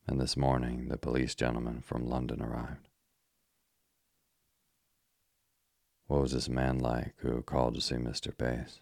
and 0.07 0.21
this 0.21 0.37
morning 0.37 0.89
the 0.89 0.99
police 0.99 1.35
gentleman 1.35 1.81
from 1.81 2.07
London 2.07 2.43
arrived. 2.43 2.88
What 6.09 6.23
was 6.23 6.33
this 6.33 6.49
man 6.49 6.79
like 6.79 7.13
who 7.19 7.43
called 7.43 7.75
to 7.75 7.83
see 7.83 7.97
Mr. 7.97 8.37
Pace? 8.37 8.81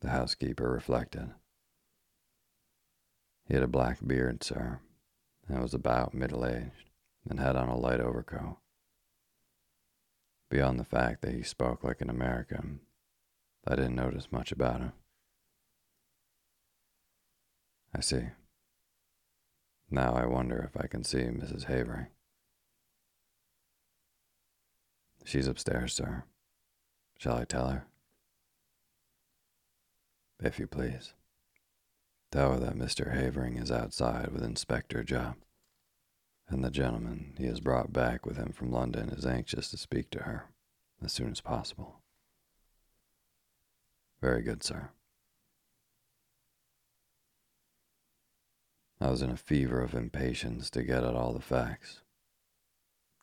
The 0.00 0.08
housekeeper 0.08 0.68
reflected. 0.70 1.34
He 3.46 3.52
had 3.52 3.62
a 3.62 3.68
black 3.68 3.98
beard, 4.04 4.42
sir, 4.42 4.80
and 5.46 5.60
was 5.60 5.74
about 5.74 6.14
middle 6.14 6.46
aged, 6.46 6.88
and 7.28 7.38
had 7.38 7.54
on 7.54 7.68
a 7.68 7.76
light 7.76 8.00
overcoat. 8.00 8.56
Beyond 10.48 10.80
the 10.80 10.84
fact 10.84 11.20
that 11.20 11.34
he 11.34 11.42
spoke 11.42 11.84
like 11.84 12.00
an 12.00 12.08
American, 12.08 12.80
I 13.66 13.76
didn't 13.76 13.94
notice 13.94 14.32
much 14.32 14.52
about 14.52 14.80
him. 14.80 14.92
I 17.94 18.00
see. 18.00 18.28
Now 19.90 20.14
I 20.14 20.24
wonder 20.24 20.62
if 20.62 20.82
I 20.82 20.86
can 20.86 21.04
see 21.04 21.24
Mrs. 21.24 21.64
Havering. 21.64 22.06
She's 25.24 25.46
upstairs, 25.46 25.94
sir. 25.94 26.24
Shall 27.18 27.36
I 27.36 27.44
tell 27.44 27.68
her? 27.68 27.86
If 30.42 30.58
you 30.58 30.66
please. 30.66 31.14
Tell 32.32 32.54
her 32.54 32.60
that 32.60 32.76
Mr. 32.76 33.14
Havering 33.14 33.58
is 33.58 33.70
outside 33.70 34.32
with 34.32 34.42
Inspector 34.42 35.04
Japp, 35.04 35.36
and 36.48 36.64
the 36.64 36.70
gentleman 36.70 37.34
he 37.38 37.46
has 37.46 37.60
brought 37.60 37.92
back 37.92 38.26
with 38.26 38.36
him 38.36 38.52
from 38.52 38.72
London 38.72 39.10
is 39.10 39.26
anxious 39.26 39.70
to 39.70 39.76
speak 39.76 40.10
to 40.10 40.22
her 40.22 40.46
as 41.04 41.12
soon 41.12 41.30
as 41.30 41.40
possible. 41.40 42.00
Very 44.20 44.42
good, 44.42 44.62
sir. 44.62 44.90
I 49.00 49.10
was 49.10 49.20
in 49.20 49.30
a 49.30 49.36
fever 49.36 49.80
of 49.80 49.94
impatience 49.94 50.70
to 50.70 50.84
get 50.84 51.04
at 51.04 51.14
all 51.14 51.32
the 51.32 51.40
facts. 51.40 52.00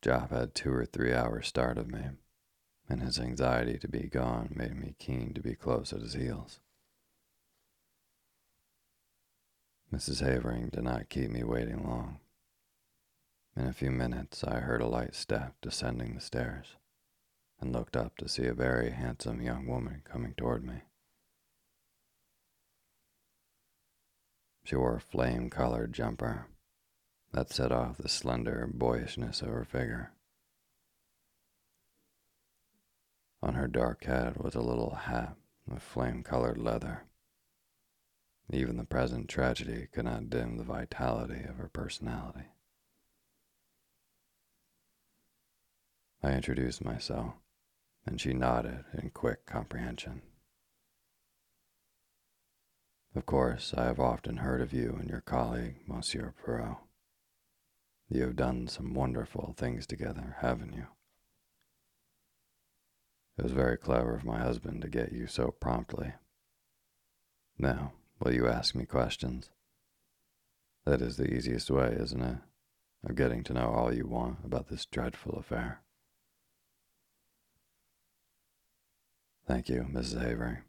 Japp 0.01 0.29
had 0.29 0.55
two 0.55 0.73
or 0.73 0.85
three 0.85 1.13
hours 1.13 1.47
start 1.47 1.77
of 1.77 1.91
me, 1.91 2.01
and 2.87 3.01
his 3.01 3.19
anxiety 3.19 3.77
to 3.79 3.87
be 3.87 4.07
gone 4.07 4.53
made 4.55 4.75
me 4.75 4.95
keen 4.97 5.33
to 5.33 5.41
be 5.41 5.55
close 5.55 5.91
at 5.91 6.01
his 6.01 6.13
heels. 6.13 6.59
Mrs. 9.93 10.21
Havering 10.21 10.69
did 10.69 10.83
not 10.83 11.09
keep 11.09 11.29
me 11.29 11.43
waiting 11.43 11.83
long. 11.83 12.19
In 13.57 13.67
a 13.67 13.73
few 13.73 13.91
minutes, 13.91 14.43
I 14.43 14.59
heard 14.59 14.81
a 14.81 14.87
light 14.87 15.15
step 15.15 15.55
descending 15.61 16.15
the 16.15 16.21
stairs 16.21 16.77
and 17.59 17.73
looked 17.73 17.97
up 17.97 18.15
to 18.17 18.29
see 18.29 18.45
a 18.45 18.53
very 18.53 18.91
handsome 18.91 19.41
young 19.41 19.67
woman 19.67 20.01
coming 20.05 20.33
toward 20.35 20.63
me. 20.63 20.83
She 24.63 24.75
wore 24.75 24.95
a 24.95 25.01
flame 25.01 25.49
colored 25.49 25.91
jumper 25.91 26.45
that 27.31 27.51
set 27.51 27.71
off 27.71 27.97
the 27.97 28.09
slender 28.09 28.69
boyishness 28.73 29.41
of 29.41 29.49
her 29.49 29.65
figure. 29.65 30.11
On 33.41 33.53
her 33.53 33.67
dark 33.67 34.03
head 34.03 34.37
was 34.37 34.55
a 34.55 34.61
little 34.61 34.95
hat 34.95 35.35
of 35.71 35.81
flame 35.81 36.23
colored 36.23 36.57
leather. 36.57 37.03
Even 38.51 38.77
the 38.77 38.83
present 38.83 39.29
tragedy 39.29 39.87
could 39.93 40.05
not 40.05 40.29
dim 40.29 40.57
the 40.57 40.63
vitality 40.63 41.43
of 41.47 41.57
her 41.57 41.69
personality. 41.71 42.47
I 46.21 46.31
introduced 46.31 46.83
myself, 46.83 47.35
and 48.05 48.19
she 48.19 48.33
nodded 48.33 48.83
in 48.93 49.11
quick 49.11 49.45
comprehension. 49.45 50.21
Of 53.15 53.25
course, 53.25 53.73
I 53.77 53.85
have 53.85 53.99
often 53.99 54.37
heard 54.37 54.61
of 54.61 54.73
you 54.73 54.97
and 54.99 55.09
your 55.09 55.21
colleague, 55.21 55.75
Monsieur 55.87 56.33
Poirot. 56.43 56.77
You 58.09 58.23
have 58.23 58.35
done 58.35 58.67
some 58.67 58.95
wonderful 58.95 59.53
things 59.55 59.85
together, 59.85 60.37
haven't 60.39 60.73
you? 60.73 60.87
It 63.37 63.43
was 63.43 63.51
very 63.51 63.77
clever 63.77 64.15
of 64.15 64.25
my 64.25 64.39
husband 64.39 64.81
to 64.81 64.89
get 64.89 65.13
you 65.13 65.27
so 65.27 65.51
promptly. 65.51 66.13
Now, 67.57 67.93
will 68.19 68.33
you 68.33 68.47
ask 68.47 68.73
me 68.73 68.85
questions? 68.85 69.51
That 70.85 71.01
is 71.01 71.17
the 71.17 71.31
easiest 71.31 71.69
way, 71.69 71.95
isn't 71.99 72.21
it, 72.21 72.37
of 73.07 73.15
getting 73.15 73.43
to 73.43 73.53
know 73.53 73.69
all 73.69 73.93
you 73.93 74.07
want 74.07 74.39
about 74.43 74.69
this 74.69 74.85
dreadful 74.85 75.37
affair. 75.37 75.81
Thank 79.45 79.69
you, 79.69 79.87
Mrs. 79.89 80.21
Havering. 80.21 80.59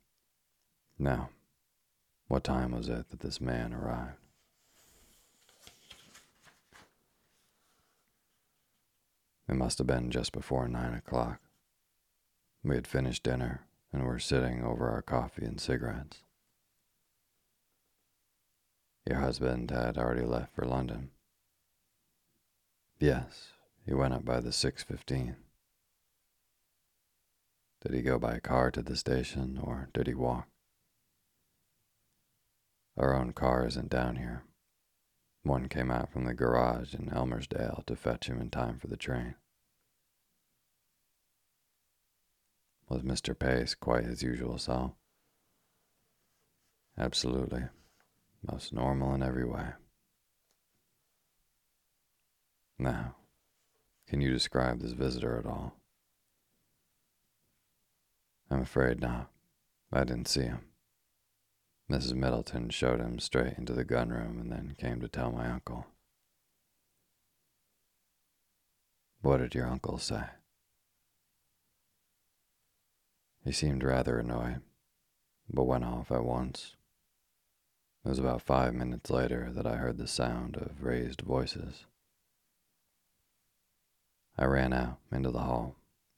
Now, 0.98 1.30
what 2.28 2.44
time 2.44 2.72
was 2.72 2.88
it 2.88 3.08
that 3.08 3.20
this 3.20 3.40
man 3.40 3.72
arrived? 3.72 4.19
It 9.50 9.56
must 9.56 9.78
have 9.78 9.86
been 9.88 10.12
just 10.12 10.30
before 10.30 10.68
nine 10.68 10.94
o'clock. 10.94 11.40
We 12.62 12.76
had 12.76 12.86
finished 12.86 13.24
dinner 13.24 13.66
and 13.92 14.04
were 14.04 14.20
sitting 14.20 14.62
over 14.62 14.88
our 14.88 15.02
coffee 15.02 15.44
and 15.44 15.60
cigarettes. 15.60 16.18
Your 19.04 19.18
husband 19.18 19.72
had 19.72 19.98
already 19.98 20.24
left 20.24 20.54
for 20.54 20.64
London. 20.64 21.10
Yes, 23.00 23.48
he 23.84 23.92
went 23.92 24.14
up 24.14 24.24
by 24.24 24.38
the 24.38 24.50
6.15. 24.50 25.34
Did 27.82 27.92
he 27.92 28.02
go 28.02 28.20
by 28.20 28.38
car 28.38 28.70
to 28.70 28.82
the 28.82 28.94
station 28.94 29.58
or 29.60 29.88
did 29.92 30.06
he 30.06 30.14
walk? 30.14 30.46
Our 32.96 33.16
own 33.16 33.32
car 33.32 33.66
isn't 33.66 33.90
down 33.90 34.14
here. 34.14 34.44
One 35.42 35.68
came 35.68 35.90
out 35.90 36.12
from 36.12 36.24
the 36.24 36.34
garage 36.34 36.94
in 36.94 37.08
Elmersdale 37.08 37.82
to 37.86 37.96
fetch 37.96 38.28
him 38.28 38.40
in 38.40 38.50
time 38.50 38.78
for 38.78 38.88
the 38.88 38.96
train. 38.96 39.36
Was 42.88 43.02
Mr. 43.02 43.38
Pace 43.38 43.74
quite 43.74 44.04
his 44.04 44.22
usual 44.22 44.58
self? 44.58 44.92
Absolutely. 46.98 47.62
Most 48.50 48.72
normal 48.72 49.14
in 49.14 49.22
every 49.22 49.44
way. 49.44 49.68
Now, 52.78 53.16
can 54.08 54.20
you 54.20 54.32
describe 54.32 54.80
this 54.80 54.92
visitor 54.92 55.38
at 55.38 55.46
all? 55.46 55.76
I'm 58.50 58.62
afraid 58.62 59.00
not. 59.00 59.30
I 59.92 60.04
didn't 60.04 60.28
see 60.28 60.42
him. 60.42 60.69
Mrs. 61.90 62.14
Middleton 62.14 62.70
showed 62.70 63.00
him 63.00 63.18
straight 63.18 63.58
into 63.58 63.72
the 63.72 63.84
gunroom 63.84 64.40
and 64.40 64.52
then 64.52 64.76
came 64.78 65.00
to 65.00 65.08
tell 65.08 65.32
my 65.32 65.50
uncle. 65.50 65.86
What 69.22 69.38
did 69.38 69.56
your 69.56 69.66
uncle 69.66 69.98
say? 69.98 70.22
He 73.44 73.50
seemed 73.50 73.82
rather 73.82 74.20
annoyed, 74.20 74.60
but 75.52 75.64
went 75.64 75.84
off 75.84 76.12
at 76.12 76.24
once. 76.24 76.76
It 78.04 78.08
was 78.08 78.20
about 78.20 78.42
five 78.42 78.72
minutes 78.72 79.10
later 79.10 79.50
that 79.52 79.66
I 79.66 79.74
heard 79.74 79.98
the 79.98 80.06
sound 80.06 80.56
of 80.56 80.84
raised 80.84 81.22
voices. 81.22 81.86
I 84.38 84.44
ran 84.44 84.72
out 84.72 84.98
into 85.10 85.32
the 85.32 85.40
hall 85.40 85.74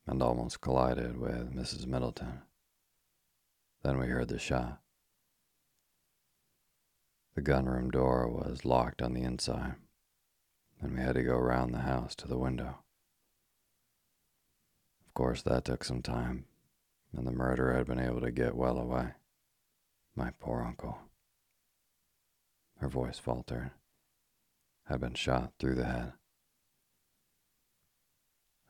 and 0.07 0.23
almost 0.23 0.61
collided 0.61 1.17
with 1.17 1.55
Mrs. 1.55 1.87
Middleton. 1.87 2.43
Then 3.83 3.99
we 3.99 4.09
heard 4.09 4.29
the 4.29 4.39
shot. 4.39 4.83
The 7.35 7.43
gunroom 7.43 7.91
door 7.91 8.29
was 8.29 8.67
locked 8.67 9.01
on 9.01 9.15
the 9.15 9.23
inside, 9.23 9.77
and 10.81 10.95
we 10.95 11.01
had 11.01 11.15
to 11.15 11.23
go 11.23 11.35
around 11.35 11.73
the 11.73 11.79
house 11.79 12.15
to 12.17 12.29
the 12.29 12.37
window. 12.37 12.81
Of 15.07 15.15
course, 15.15 15.43
that 15.43 15.65
took 15.65 15.83
some 15.83 16.03
time, 16.03 16.45
and 17.17 17.27
the 17.27 17.33
murderer 17.33 17.75
had 17.75 17.87
been 17.87 17.99
able 17.99 18.21
to 18.21 18.31
get 18.31 18.55
well 18.55 18.79
away. 18.79 19.13
My 20.15 20.33
poor 20.41 20.63
uncle. 20.63 20.99
Her 22.81 22.89
voice 22.89 23.19
faltered. 23.19 23.71
Had 24.85 25.01
been 25.01 25.15
shot 25.15 25.53
through 25.59 25.77
the 25.77 25.87
head. 25.87 26.13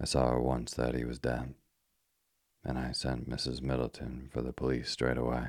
I 0.01 0.05
saw 0.05 0.39
once 0.39 0.75
that 0.75 0.95
he 0.95 1.05
was 1.05 1.19
dead, 1.19 1.55
and 2.65 2.79
I 2.79 2.93
sent 2.93 3.29
Mrs. 3.29 3.61
Middleton 3.61 4.29
for 4.33 4.41
the 4.41 4.53
police 4.53 4.91
straight 4.91 5.17
away. 5.17 5.49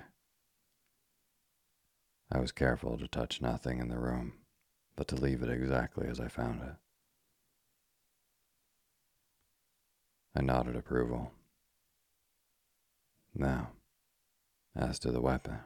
I 2.31 2.39
was 2.39 2.51
careful 2.51 2.97
to 2.97 3.07
touch 3.07 3.41
nothing 3.41 3.79
in 3.79 3.89
the 3.89 3.99
room, 3.99 4.33
but 4.95 5.07
to 5.09 5.15
leave 5.15 5.43
it 5.43 5.49
exactly 5.49 6.07
as 6.07 6.19
I 6.19 6.27
found 6.27 6.61
it. 6.61 6.75
I 10.35 10.41
nodded 10.41 10.75
approval. 10.75 11.31
Now, 13.35 13.71
as 14.75 14.99
to 14.99 15.11
the 15.11 15.21
weapon. 15.21 15.59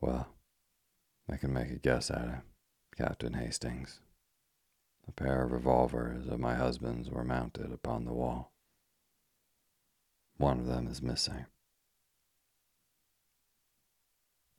Well, 0.00 0.28
I 1.28 1.36
can 1.36 1.52
make 1.52 1.70
a 1.70 1.76
guess 1.76 2.10
at 2.10 2.28
it, 2.28 2.96
Captain 2.96 3.34
Hastings. 3.34 4.00
A 5.08 5.12
pair 5.12 5.42
of 5.42 5.52
revolvers 5.52 6.28
of 6.28 6.38
my 6.40 6.54
husband's 6.54 7.10
were 7.10 7.24
mounted 7.24 7.72
upon 7.72 8.04
the 8.04 8.12
wall. 8.12 8.52
One 10.36 10.60
of 10.60 10.66
them 10.66 10.86
is 10.86 11.02
missing. 11.02 11.46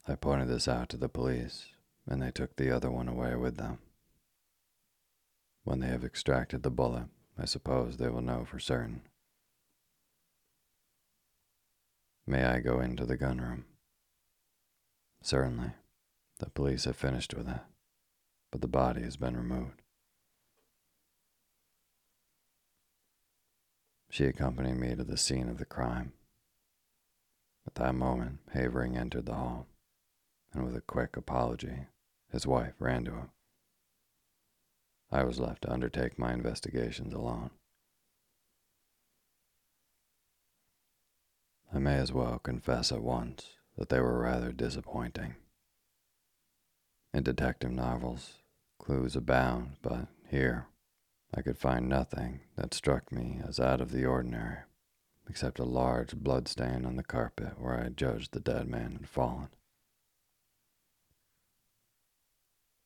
I 0.07 0.15
pointed 0.15 0.49
this 0.49 0.67
out 0.67 0.89
to 0.89 0.97
the 0.97 1.09
police, 1.09 1.65
and 2.05 2.21
they 2.21 2.29
took 2.29 2.55
the 2.55 2.69
other 2.69 2.91
one 2.91 3.07
away 3.07 3.35
with 3.35 3.57
them. 3.57 3.79
When 5.63 5.79
they 5.79 5.87
have 5.87 6.03
extracted 6.03 6.61
the 6.61 6.69
bullet, 6.69 7.07
I 7.39 7.45
suppose 7.45 7.97
they 7.97 8.09
will 8.09 8.21
know 8.21 8.45
for 8.45 8.59
certain. 8.59 9.01
May 12.27 12.43
I 12.45 12.59
go 12.59 12.79
into 12.79 13.05
the 13.05 13.17
gunroom? 13.17 13.65
Certainly. 15.23 15.71
The 16.37 16.49
police 16.49 16.85
have 16.85 16.95
finished 16.95 17.33
with 17.33 17.47
it, 17.47 17.61
but 18.51 18.61
the 18.61 18.67
body 18.67 19.01
has 19.01 19.17
been 19.17 19.35
removed. 19.35 19.81
She 24.09 24.25
accompanied 24.25 24.77
me 24.77 24.95
to 24.95 25.03
the 25.03 25.17
scene 25.17 25.49
of 25.49 25.57
the 25.57 25.65
crime. 25.65 26.13
At 27.65 27.75
that 27.75 27.95
moment, 27.95 28.39
Havering 28.53 28.97
entered 28.97 29.25
the 29.25 29.33
hall, 29.33 29.67
and 30.55 30.65
with 30.65 30.75
a 30.75 30.81
quick 30.81 31.17
apology, 31.17 31.87
his 32.31 32.47
wife 32.47 32.73
ran 32.79 33.03
to 33.05 33.11
him. 33.11 33.29
I 35.11 35.23
was 35.23 35.39
left 35.39 35.63
to 35.63 35.71
undertake 35.71 36.17
my 36.17 36.33
investigations 36.33 37.13
alone. 37.13 37.51
I 41.73 41.79
may 41.79 41.95
as 41.95 42.13
well 42.13 42.39
confess 42.39 42.91
at 42.91 43.01
once 43.01 43.47
that 43.77 43.89
they 43.89 43.99
were 43.99 44.21
rather 44.21 44.53
disappointing. 44.53 45.35
In 47.13 47.23
detective 47.23 47.71
novels, 47.71 48.35
clues 48.79 49.15
abound, 49.15 49.77
but 49.81 50.07
here 50.29 50.67
I 51.33 51.41
could 51.41 51.57
find 51.57 51.89
nothing 51.89 52.41
that 52.55 52.73
struck 52.73 53.11
me 53.11 53.41
as 53.45 53.59
out 53.59 53.81
of 53.81 53.91
the 53.91 54.05
ordinary, 54.05 54.59
except 55.29 55.59
a 55.59 55.65
large 55.65 56.15
blood 56.15 56.47
stain 56.47 56.85
on 56.85 56.95
the 56.95 57.03
carpet 57.03 57.59
where 57.59 57.77
I 57.77 57.89
judged 57.89 58.31
the 58.31 58.39
dead 58.39 58.69
man 58.69 58.93
had 58.93 59.09
fallen. 59.09 59.49
I 59.51 59.57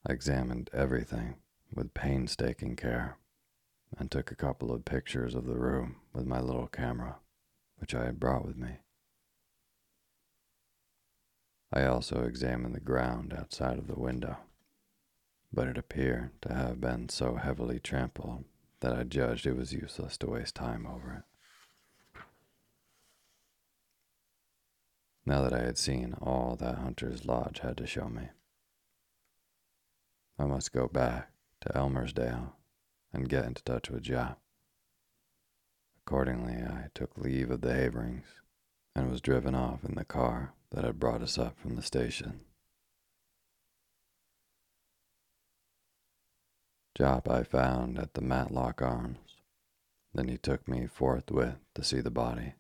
examined 0.08 0.70
everything 0.74 1.36
with 1.74 1.94
painstaking 1.94 2.76
care 2.76 3.18
and 3.98 4.10
took 4.10 4.32
a 4.32 4.36
couple 4.36 4.72
of 4.72 4.86
pictures 4.86 5.36
of 5.36 5.46
the 5.46 5.58
room 5.58 5.98
with 6.14 6.26
my 6.26 6.40
little 6.40 6.68
camera, 6.68 7.18
which 7.78 7.96
I 7.96 8.06
had 8.06 8.20
brought 8.20 8.46
with 8.46 8.58
me. 8.58 8.80
I 11.72 11.86
also 11.86 12.24
examined 12.24 12.74
the 12.74 12.80
ground 12.80 13.34
outside 13.38 13.78
of 13.78 13.88
the 13.88 14.00
window, 14.00 14.38
but 15.54 15.68
it 15.68 15.78
appeared 15.78 16.32
to 16.42 16.54
have 16.54 16.82
been 16.82 17.10
so 17.10 17.36
heavily 17.36 17.80
trampled 17.80 18.46
that 18.80 18.94
I 18.94 19.04
judged 19.04 19.46
it 19.46 19.56
was 19.56 19.74
useless 19.74 20.18
to 20.18 20.28
waste 20.28 20.56
time 20.56 20.88
over 20.88 21.14
it. 21.14 22.22
Now 25.26 25.42
that 25.42 25.54
I 25.54 25.60
had 25.60 25.78
seen 25.78 26.16
all 26.20 26.56
that 26.56 26.80
Hunter's 26.80 27.26
Lodge 27.26 27.60
had 27.60 27.78
to 27.78 27.86
show 27.86 28.10
me, 28.10 28.30
I 30.40 30.46
must 30.46 30.72
go 30.72 30.88
back 30.88 31.32
to 31.62 31.78
Elmersdale 31.78 32.54
and 33.12 33.28
get 33.28 33.44
into 33.44 33.62
touch 33.62 33.90
with 33.90 34.04
Japp. 34.04 34.38
Accordingly, 36.06 36.64
I 36.64 36.88
took 36.96 37.18
leave 37.18 37.52
of 37.52 37.60
the 37.60 37.74
Haverings 37.74 38.28
and 38.96 39.12
was 39.12 39.20
driven 39.20 39.54
off 39.54 39.84
in 39.84 39.96
the 39.96 40.06
car 40.06 40.54
that 40.72 40.86
had 40.86 40.98
brought 40.98 41.22
us 41.22 41.38
up 41.38 41.60
from 41.60 41.76
the 41.76 41.82
station. 41.82 42.40
Japp 46.98 47.30
I 47.30 47.44
found 47.44 48.00
at 48.00 48.14
the 48.14 48.22
Matlock 48.22 48.82
Arms. 48.82 49.18
Then 50.14 50.30
he 50.30 50.38
took 50.38 50.68
me 50.70 50.88
forthwith 50.88 51.60
to 51.76 51.84
see 51.84 52.00
the 52.00 52.10
body. 52.10 52.54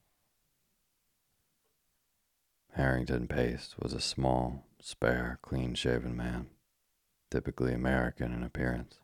Harrington 2.73 3.27
Pace 3.27 3.75
was 3.81 3.93
a 3.93 4.01
small, 4.01 4.65
spare, 4.81 5.39
clean 5.41 5.75
shaven 5.75 6.15
man, 6.15 6.47
typically 7.31 7.73
American 7.73 8.33
in 8.33 8.43
appearance. 8.43 8.99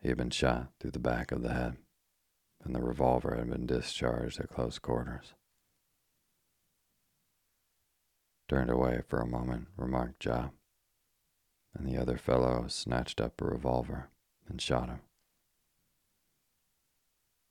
He 0.00 0.08
had 0.08 0.18
been 0.18 0.30
shot 0.30 0.72
through 0.80 0.92
the 0.92 0.98
back 0.98 1.32
of 1.32 1.42
the 1.42 1.52
head, 1.52 1.76
and 2.64 2.74
the 2.74 2.82
revolver 2.82 3.36
had 3.36 3.50
been 3.50 3.66
discharged 3.66 4.40
at 4.40 4.48
close 4.48 4.78
quarters 4.78 5.34
turned 8.52 8.68
away 8.68 9.00
for 9.08 9.18
a 9.18 9.26
moment, 9.26 9.66
remarked 9.78 10.20
Japp, 10.20 10.50
and 11.74 11.88
the 11.88 11.96
other 11.96 12.18
fellow 12.18 12.66
snatched 12.68 13.18
up 13.18 13.40
a 13.40 13.46
revolver 13.46 14.10
and 14.46 14.60
shot 14.60 14.90
him. 14.90 15.00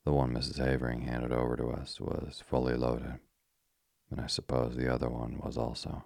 The 0.04 0.12
one 0.12 0.32
Mrs. 0.32 0.58
Havering 0.58 1.00
handed 1.00 1.32
over 1.32 1.56
to 1.56 1.70
us 1.70 2.00
was 2.00 2.40
fully 2.48 2.74
loaded, 2.74 3.18
and 4.12 4.20
I 4.20 4.28
suppose 4.28 4.76
the 4.76 4.92
other 4.94 5.08
one 5.08 5.40
was 5.42 5.58
also. 5.58 6.04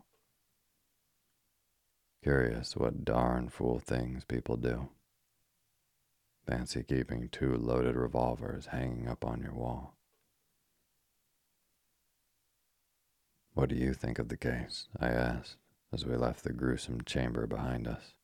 Curious 2.27 2.75
what 2.75 3.05
darn 3.05 3.49
fool 3.49 3.79
things 3.79 4.25
people 4.25 4.57
do. 4.57 4.89
Fancy 6.45 6.83
keeping 6.83 7.29
two 7.29 7.57
loaded 7.57 7.95
revolvers 7.95 8.67
hanging 8.67 9.07
up 9.07 9.25
on 9.25 9.41
your 9.41 9.53
wall. 9.53 9.95
What 13.55 13.69
do 13.69 13.77
you 13.77 13.95
think 13.95 14.19
of 14.19 14.27
the 14.29 14.37
case? 14.37 14.89
I 14.99 15.07
asked 15.07 15.59
as 15.93 16.05
we 16.05 16.17
left 16.17 16.43
the 16.43 16.53
gruesome 16.53 17.03
chamber 17.05 17.47
behind 17.47 17.87
us. 17.87 18.15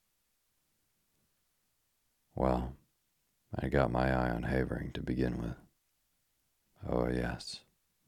Well, 2.35 2.73
I 3.57 3.69
got 3.69 3.93
my 3.93 4.11
eye 4.11 4.31
on 4.31 4.43
Havering 4.43 4.91
to 4.95 5.01
begin 5.01 5.39
with. 5.39 5.55
Oh, 6.91 7.07
yes, 7.07 7.61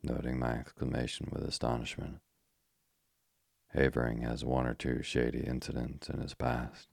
noting 0.03 0.41
my 0.41 0.55
exclamation 0.55 1.29
with 1.31 1.45
astonishment. 1.45 2.19
Havering 3.75 4.23
has 4.23 4.45
one 4.45 4.67
or 4.67 4.75
two 4.75 5.03
shady 5.03 5.41
incidents 5.41 6.09
in 6.09 6.21
his 6.21 6.35
past. 6.35 6.89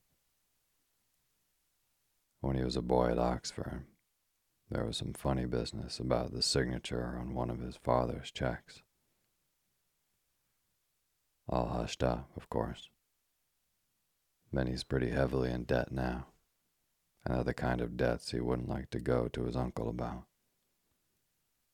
When 2.40 2.56
he 2.56 2.64
was 2.64 2.76
a 2.76 2.82
boy 2.82 3.12
at 3.12 3.20
Oxford, 3.20 3.86
there 4.70 4.86
was 4.86 4.98
some 4.98 5.14
funny 5.14 5.46
business 5.46 6.00
about 6.00 6.34
the 6.34 6.42
signature 6.42 7.18
on 7.20 7.36
one 7.36 7.50
of 7.50 7.60
his 7.60 7.76
father's 7.76 8.32
checks 8.32 8.82
all 11.52 11.68
hushed 11.68 12.02
up, 12.02 12.30
of 12.38 12.50
course. 12.50 12.90
Then 14.54 14.68
he's 14.68 14.84
pretty 14.84 15.10
heavily 15.10 15.52
in 15.52 15.64
debt 15.64 15.92
now, 15.92 16.28
and 17.26 17.36
are 17.36 17.44
the 17.44 17.54
kind 17.54 17.82
of 17.82 17.98
debts 17.98 18.32
he 18.32 18.40
wouldn't 18.40 18.70
like 18.70 18.90
to 18.92 19.00
go 19.00 19.28
to 19.28 19.46
his 19.46 19.56
uncle 19.56 19.90
about. 19.90 20.24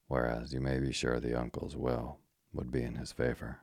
Whereas 0.08 0.54
you 0.54 0.62
may 0.62 0.80
be 0.80 0.92
sure 0.92 1.20
the 1.20 1.40
uncle's 1.40 1.76
will 1.76 2.20
would 2.54 2.72
be 2.72 2.82
in 2.82 2.96
his 2.96 3.12
favor. 3.12 3.60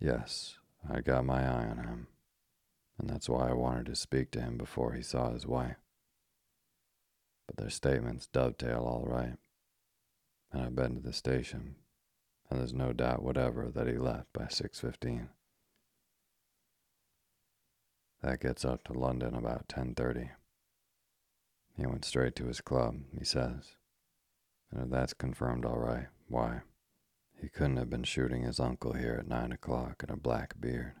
Yes, 0.00 0.56
I 0.88 1.00
got 1.00 1.24
my 1.24 1.42
eye 1.42 1.66
on 1.66 1.84
him, 1.84 2.06
and 2.98 3.10
that's 3.10 3.28
why 3.28 3.48
I 3.48 3.52
wanted 3.52 3.86
to 3.86 3.96
speak 3.96 4.30
to 4.32 4.40
him 4.40 4.56
before 4.56 4.92
he 4.92 5.02
saw 5.02 5.32
his 5.32 5.46
wife. 5.46 5.76
But 7.46 7.56
their 7.56 7.70
statements 7.70 8.26
dovetail 8.26 8.80
all 8.80 9.06
right, 9.06 9.36
and 10.52 10.62
I've 10.62 10.76
been 10.76 10.96
to 10.96 11.00
the 11.00 11.12
station 11.12 11.76
and 12.50 12.60
there's 12.60 12.72
no 12.72 12.92
doubt 12.92 13.22
whatever 13.22 13.68
that 13.68 13.86
he 13.86 13.98
left 13.98 14.32
by 14.32 14.46
6:15. 14.46 15.28
That 18.22 18.40
gets 18.40 18.64
up 18.64 18.84
to 18.84 18.92
London 18.92 19.34
about 19.34 19.68
10:30. 19.68 20.30
He 21.76 21.86
went 21.86 22.04
straight 22.04 22.34
to 22.36 22.46
his 22.46 22.60
club, 22.60 23.04
he 23.16 23.24
says. 23.24 23.76
And 24.70 24.82
if 24.82 24.90
that's 24.90 25.14
confirmed 25.14 25.64
all 25.64 25.78
right, 25.78 26.08
why, 26.26 26.62
he 27.40 27.48
couldn't 27.48 27.76
have 27.76 27.90
been 27.90 28.04
shooting 28.04 28.42
his 28.42 28.58
uncle 28.58 28.92
here 28.92 29.16
at 29.20 29.28
nine 29.28 29.52
o'clock 29.52 30.02
in 30.02 30.10
a 30.12 30.16
black 30.16 30.60
beard. 30.60 30.94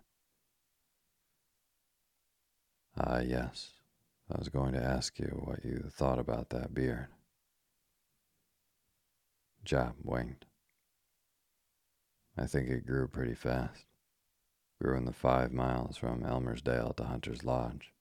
Ah, 2.96 3.20
yes. 3.20 3.70
I 4.30 4.38
was 4.38 4.48
going 4.48 4.74
to 4.74 4.82
ask 4.82 5.18
you 5.18 5.42
what 5.44 5.64
you 5.64 5.84
thought 5.90 6.18
about 6.18 6.50
that 6.50 6.74
beard. 6.74 7.08
Japp 9.64 9.94
winked. 10.02 10.44
I 12.36 12.46
think 12.46 12.68
it 12.68 12.86
grew 12.86 13.08
pretty 13.08 13.34
fast. 13.34 13.84
Grew 14.80 14.96
in 14.96 15.06
the 15.06 15.12
five 15.12 15.52
miles 15.52 15.96
from 15.96 16.22
Elmersdale 16.22 16.94
to 16.96 17.04
Hunter's 17.04 17.42
Lodge. 17.42 17.92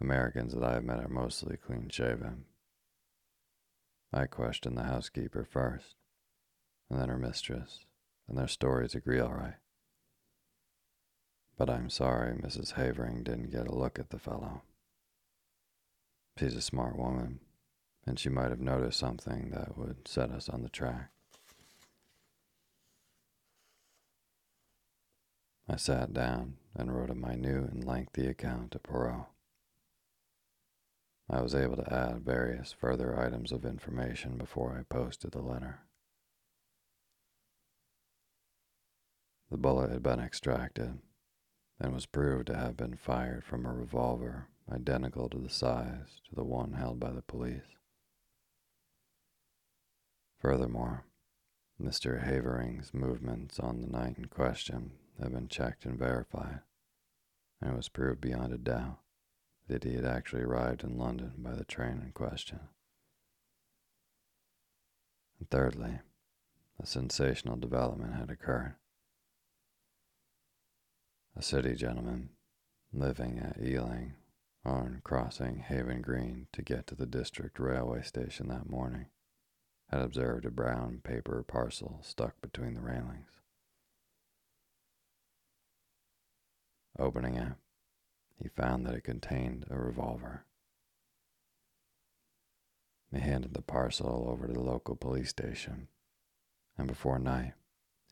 Americans 0.00 0.52
that 0.52 0.62
I 0.62 0.74
have 0.74 0.84
met 0.84 0.98
are 0.98 1.08
mostly 1.08 1.56
clean 1.56 1.88
shaven. 1.88 2.44
I 4.16 4.26
questioned 4.26 4.78
the 4.78 4.84
housekeeper 4.84 5.44
first, 5.44 5.96
and 6.88 7.00
then 7.00 7.08
her 7.08 7.18
mistress, 7.18 7.80
and 8.28 8.38
their 8.38 8.46
stories 8.46 8.94
agree 8.94 9.18
all 9.18 9.34
right. 9.34 9.56
But 11.58 11.68
I'm 11.68 11.90
sorry 11.90 12.32
Mrs. 12.32 12.74
Havering 12.74 13.24
didn't 13.24 13.50
get 13.50 13.66
a 13.66 13.74
look 13.74 13.98
at 13.98 14.10
the 14.10 14.20
fellow. 14.20 14.62
She's 16.38 16.54
a 16.54 16.60
smart 16.60 16.96
woman, 16.96 17.40
and 18.06 18.16
she 18.16 18.28
might 18.28 18.50
have 18.50 18.60
noticed 18.60 19.00
something 19.00 19.50
that 19.50 19.76
would 19.76 20.06
set 20.06 20.30
us 20.30 20.48
on 20.48 20.62
the 20.62 20.68
track. 20.68 21.10
I 25.68 25.74
sat 25.74 26.12
down 26.12 26.58
and 26.76 26.94
wrote 26.94 27.10
a 27.10 27.16
minute 27.16 27.72
and 27.72 27.82
lengthy 27.82 28.28
account 28.28 28.70
to 28.72 28.78
Poirot. 28.78 29.26
I 31.28 31.40
was 31.40 31.54
able 31.54 31.76
to 31.76 31.92
add 31.92 32.24
various 32.24 32.72
further 32.72 33.18
items 33.18 33.50
of 33.50 33.64
information 33.64 34.36
before 34.36 34.76
I 34.78 34.82
posted 34.82 35.32
the 35.32 35.40
letter. 35.40 35.80
The 39.50 39.56
bullet 39.56 39.90
had 39.90 40.02
been 40.02 40.20
extracted 40.20 40.98
and 41.80 41.94
was 41.94 42.06
proved 42.06 42.48
to 42.48 42.56
have 42.56 42.76
been 42.76 42.96
fired 42.96 43.44
from 43.44 43.64
a 43.64 43.72
revolver 43.72 44.48
identical 44.70 45.28
to 45.30 45.38
the 45.38 45.50
size 45.50 46.20
to 46.28 46.34
the 46.34 46.44
one 46.44 46.74
held 46.74 47.00
by 47.00 47.10
the 47.10 47.22
police. 47.22 47.76
Furthermore, 50.38 51.04
Mr. 51.80 52.22
Havering's 52.22 52.92
movements 52.92 53.58
on 53.58 53.80
the 53.80 53.86
night 53.86 54.18
in 54.18 54.26
question 54.26 54.92
had 55.20 55.32
been 55.32 55.48
checked 55.48 55.84
and 55.84 55.98
verified, 55.98 56.60
and 57.60 57.72
it 57.72 57.76
was 57.76 57.88
proved 57.88 58.20
beyond 58.20 58.52
a 58.52 58.58
doubt 58.58 58.98
that 59.68 59.84
he 59.84 59.94
had 59.94 60.04
actually 60.04 60.42
arrived 60.42 60.84
in 60.84 60.98
London 60.98 61.32
by 61.38 61.54
the 61.54 61.64
train 61.64 62.02
in 62.04 62.12
question. 62.12 62.60
And 65.38 65.48
thirdly, 65.50 66.00
a 66.80 66.86
sensational 66.86 67.56
development 67.56 68.14
had 68.14 68.30
occurred. 68.30 68.74
A 71.36 71.42
city 71.42 71.74
gentleman 71.74 72.30
living 72.92 73.38
at 73.38 73.60
Ealing 73.60 74.14
on 74.64 75.00
crossing 75.04 75.58
Haven 75.58 76.00
Green 76.00 76.46
to 76.52 76.62
get 76.62 76.86
to 76.86 76.94
the 76.94 77.06
district 77.06 77.58
railway 77.58 78.02
station 78.02 78.48
that 78.48 78.68
morning 78.70 79.06
had 79.90 80.00
observed 80.00 80.44
a 80.44 80.50
brown 80.50 81.00
paper 81.04 81.42
parcel 81.46 82.00
stuck 82.02 82.40
between 82.40 82.74
the 82.74 82.80
railings. 82.80 83.28
Opening 86.98 87.36
it, 87.36 87.52
he 88.40 88.48
found 88.48 88.86
that 88.86 88.94
it 88.94 89.04
contained 89.04 89.66
a 89.70 89.78
revolver. 89.78 90.44
He 93.12 93.20
handed 93.20 93.54
the 93.54 93.62
parcel 93.62 94.26
over 94.28 94.46
to 94.46 94.52
the 94.52 94.60
local 94.60 94.96
police 94.96 95.30
station, 95.30 95.88
and 96.76 96.88
before 96.88 97.18
night, 97.18 97.52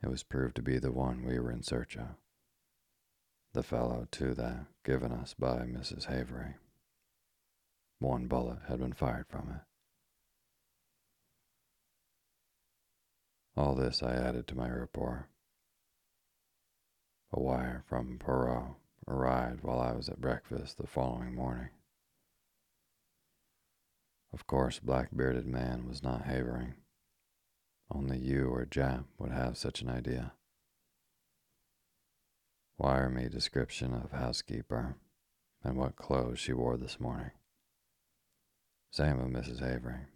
it 0.03 0.09
was 0.09 0.23
proved 0.23 0.57
to 0.57 0.63
be 0.63 0.79
the 0.79 0.93
one 0.93 1.25
we 1.25 1.39
were 1.39 1.51
in 1.51 1.63
search 1.63 1.97
of. 1.97 2.17
The 3.53 3.63
fellow, 3.63 4.07
too, 4.11 4.35
that 4.35 4.67
given 4.85 5.13
us 5.13 5.35
by 5.35 5.59
Mrs. 5.61 6.05
Havering. 6.05 6.55
One 7.99 8.27
bullet 8.27 8.61
had 8.69 8.79
been 8.81 8.93
fired 8.93 9.27
from 9.29 9.51
it. 9.51 9.61
All 13.57 13.75
this 13.75 14.03
I 14.03 14.15
added 14.15 14.47
to 14.49 14.57
my 14.57 14.69
report. 14.69 15.29
A 17.33 17.41
wire 17.41 17.85
from 17.87 18.19
Poirot 18.19 18.77
arrived 19.09 19.63
while 19.63 19.81
I 19.81 19.93
was 19.93 20.09
at 20.09 20.21
breakfast 20.21 20.79
the 20.79 20.87
following 20.87 21.35
morning. 21.35 21.71
Of 24.33 24.47
course, 24.47 24.79
Black 24.79 25.11
Bearded 25.15 25.47
Man 25.47 25.87
was 25.87 26.03
not 26.03 26.25
Havering. 26.25 26.75
Only 27.91 28.19
you 28.19 28.49
or 28.49 28.65
Japp 28.65 29.05
would 29.19 29.33
have 29.33 29.59
such 29.59 29.83
an 29.83 29.91
idea. 29.91 30.33
Wire 32.79 33.11
me 33.11 33.29
description 33.29 33.93
of 33.93 34.13
housekeeper 34.13 34.97
and 35.63 35.77
what 35.77 35.97
clothes 35.97 36.39
she 36.41 36.53
wore 36.53 36.77
this 36.77 36.99
morning. 36.99 37.33
Same 38.91 39.21
of 39.21 39.29
Mrs. 39.29 39.61
Havering. 39.61 40.07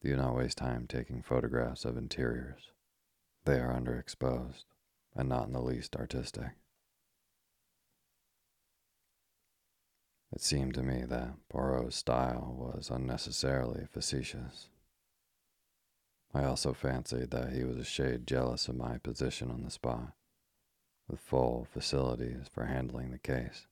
Do 0.00 0.16
not 0.16 0.36
waste 0.36 0.58
time 0.58 0.86
taking 0.86 1.22
photographs 1.22 1.84
of 1.84 1.96
interiors. 1.96 2.70
They 3.44 3.58
are 3.58 3.72
underexposed 3.72 4.64
and 5.14 5.28
not 5.28 5.46
in 5.46 5.52
the 5.52 5.60
least 5.60 5.96
artistic. 5.96 6.50
It 10.34 10.42
seemed 10.42 10.74
to 10.74 10.82
me 10.82 11.04
that 11.04 11.36
Poirot's 11.48 11.94
style 11.94 12.56
was 12.58 12.90
unnecessarily 12.90 13.86
facetious. 13.86 14.68
I 16.34 16.42
also 16.42 16.72
fancied 16.72 17.30
that 17.30 17.52
he 17.52 17.62
was 17.62 17.76
a 17.76 17.84
shade 17.84 18.26
jealous 18.26 18.66
of 18.66 18.74
my 18.74 18.98
position 18.98 19.48
on 19.52 19.62
the 19.62 19.70
spot, 19.70 20.12
with 21.08 21.20
full 21.20 21.68
facilities 21.72 22.48
for 22.52 22.64
handling 22.64 23.12
the 23.12 23.18
case. 23.18 23.68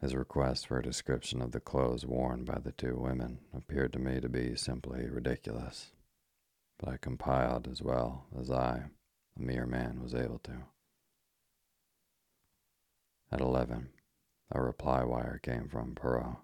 His 0.00 0.14
request 0.14 0.68
for 0.68 0.78
a 0.78 0.82
description 0.84 1.42
of 1.42 1.50
the 1.50 1.58
clothes 1.58 2.06
worn 2.06 2.44
by 2.44 2.60
the 2.60 2.70
two 2.70 2.94
women 2.94 3.40
appeared 3.52 3.92
to 3.94 3.98
me 3.98 4.20
to 4.20 4.28
be 4.28 4.54
simply 4.54 5.04
ridiculous, 5.08 5.90
but 6.78 6.88
I 6.88 6.96
compiled 6.96 7.66
as 7.66 7.82
well 7.82 8.26
as 8.38 8.52
I, 8.52 8.84
a 9.36 9.42
mere 9.42 9.66
man, 9.66 10.00
was 10.00 10.14
able 10.14 10.38
to. 10.44 10.62
At 13.32 13.40
eleven, 13.40 13.88
a 14.52 14.62
reply 14.62 15.02
wire 15.02 15.40
came 15.42 15.68
from 15.68 15.94
Poirot. 15.94 16.36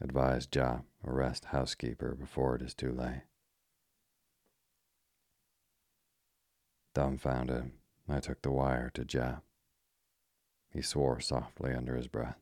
Advise 0.00 0.46
Japp 0.46 0.84
arrest 1.06 1.46
housekeeper 1.46 2.14
before 2.14 2.56
it 2.56 2.62
is 2.62 2.74
too 2.74 2.92
late. 2.92 3.22
Dumbfounded, 6.94 7.72
I 8.08 8.20
took 8.20 8.42
the 8.42 8.50
wire 8.50 8.90
to 8.94 9.04
Japp. 9.04 9.42
He 10.70 10.82
swore 10.82 11.20
softly 11.20 11.74
under 11.74 11.96
his 11.96 12.08
breath. 12.08 12.38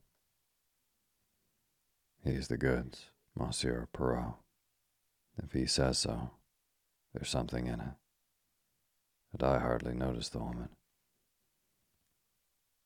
He's 2.25 2.49
the 2.49 2.57
goods, 2.57 3.11
Monsieur 3.37 3.87
Poirot. 3.93 4.35
If 5.43 5.53
he 5.53 5.67
says 5.67 5.99
so, 5.99 6.31
there's 7.13 7.29
something 7.29 7.67
in 7.67 7.81
it. 7.81 7.95
But 9.31 9.47
I 9.47 9.59
hardly 9.61 9.95
noticed 9.95 10.33
the 10.33 10.39
woman. 10.39 10.71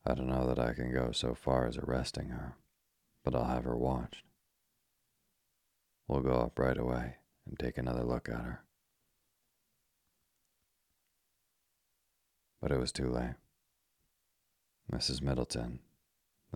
I 0.05 0.15
don't 0.15 0.29
know 0.29 0.47
that 0.47 0.59
I 0.59 0.73
can 0.73 0.93
go 0.93 1.13
so 1.13 1.35
far 1.35 1.67
as 1.67 1.77
arresting 1.77 2.29
her, 2.31 2.57
but 3.25 3.35
I'll 3.35 3.45
have 3.45 3.65
her 3.65 3.77
watched. 3.77 4.23
We'll 6.07 6.21
go 6.21 6.41
up 6.41 6.59
right 6.59 6.79
away 6.79 7.17
and 7.47 7.59
take 7.59 7.77
another 7.77 8.03
look 8.03 8.29
at 8.29 8.41
her. 8.41 8.65
But 12.61 12.73
it 12.73 12.79
was 12.79 12.93
too 12.93 13.11
late. 13.11 13.35
Mrs. 14.91 15.21
Middleton, 15.21 15.81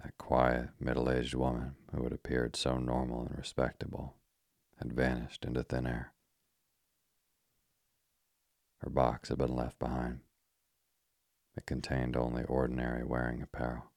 that 0.02 0.16
quiet, 0.16 0.70
middle 0.80 1.10
aged 1.10 1.34
woman 1.34 1.74
who 1.94 2.02
had 2.04 2.12
appeared 2.12 2.56
so 2.56 2.78
normal 2.78 3.26
and 3.26 3.36
respectable, 3.36 4.14
had 4.78 4.92
vanished 4.94 5.44
into 5.44 5.62
thin 5.62 5.86
air. 5.86 6.12
Her 8.78 8.90
box 8.90 9.28
had 9.28 9.38
been 9.38 9.54
left 9.54 9.78
behind. 9.78 10.20
It 11.56 11.66
contained 11.66 12.16
only 12.16 12.44
ordinary 12.44 13.04
wearing 13.04 13.42
apparel. 13.42 13.92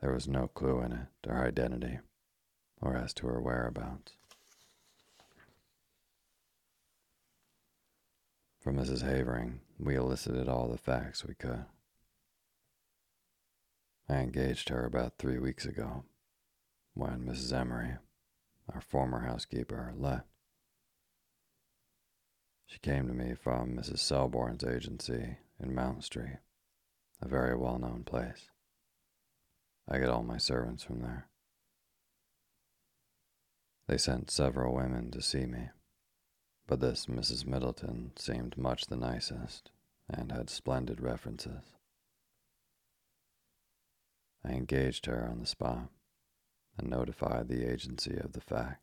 There 0.00 0.12
was 0.12 0.28
no 0.28 0.48
clue 0.48 0.80
in 0.80 0.92
it 0.92 1.06
to 1.22 1.30
her 1.30 1.46
identity 1.46 1.98
or 2.80 2.96
as 2.96 3.12
to 3.14 3.26
her 3.26 3.40
whereabouts. 3.40 4.12
From 8.60 8.76
Mrs. 8.76 9.02
Havering, 9.02 9.60
we 9.78 9.94
elicited 9.94 10.48
all 10.48 10.68
the 10.68 10.78
facts 10.78 11.24
we 11.24 11.34
could. 11.34 11.66
I 14.08 14.16
engaged 14.16 14.70
her 14.70 14.84
about 14.84 15.18
three 15.18 15.38
weeks 15.38 15.64
ago 15.64 16.04
when 16.94 17.24
Mrs. 17.26 17.52
Emery, 17.52 17.96
our 18.72 18.80
former 18.80 19.20
housekeeper, 19.20 19.92
left. 19.96 20.26
She 22.66 22.78
came 22.78 23.06
to 23.06 23.14
me 23.14 23.34
from 23.34 23.76
Mrs. 23.76 23.98
Selborne's 23.98 24.64
agency 24.64 25.36
in 25.60 25.74
Mount 25.74 26.04
Street, 26.04 26.38
a 27.20 27.28
very 27.28 27.56
well 27.56 27.78
known 27.78 28.04
place. 28.04 28.50
I 29.88 29.98
get 29.98 30.10
all 30.10 30.22
my 30.22 30.38
servants 30.38 30.82
from 30.82 31.00
there. 31.00 31.28
They 33.88 33.98
sent 33.98 34.30
several 34.30 34.74
women 34.74 35.10
to 35.12 35.22
see 35.22 35.46
me, 35.46 35.68
but 36.66 36.80
this 36.80 37.06
Mrs. 37.06 37.46
Middleton 37.46 38.12
seemed 38.16 38.58
much 38.58 38.86
the 38.86 38.96
nicest 38.96 39.70
and 40.08 40.32
had 40.32 40.50
splendid 40.50 41.00
references. 41.00 41.62
I 44.44 44.50
engaged 44.50 45.06
her 45.06 45.28
on 45.30 45.40
the 45.40 45.46
spot 45.46 45.88
and 46.78 46.90
notified 46.90 47.48
the 47.48 47.68
agency 47.70 48.16
of 48.16 48.32
the 48.32 48.40
fact. 48.40 48.82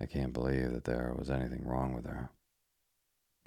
I 0.00 0.06
can't 0.06 0.32
believe 0.32 0.72
that 0.72 0.84
there 0.84 1.14
was 1.16 1.30
anything 1.30 1.64
wrong 1.66 1.92
with 1.94 2.06
her. 2.06 2.30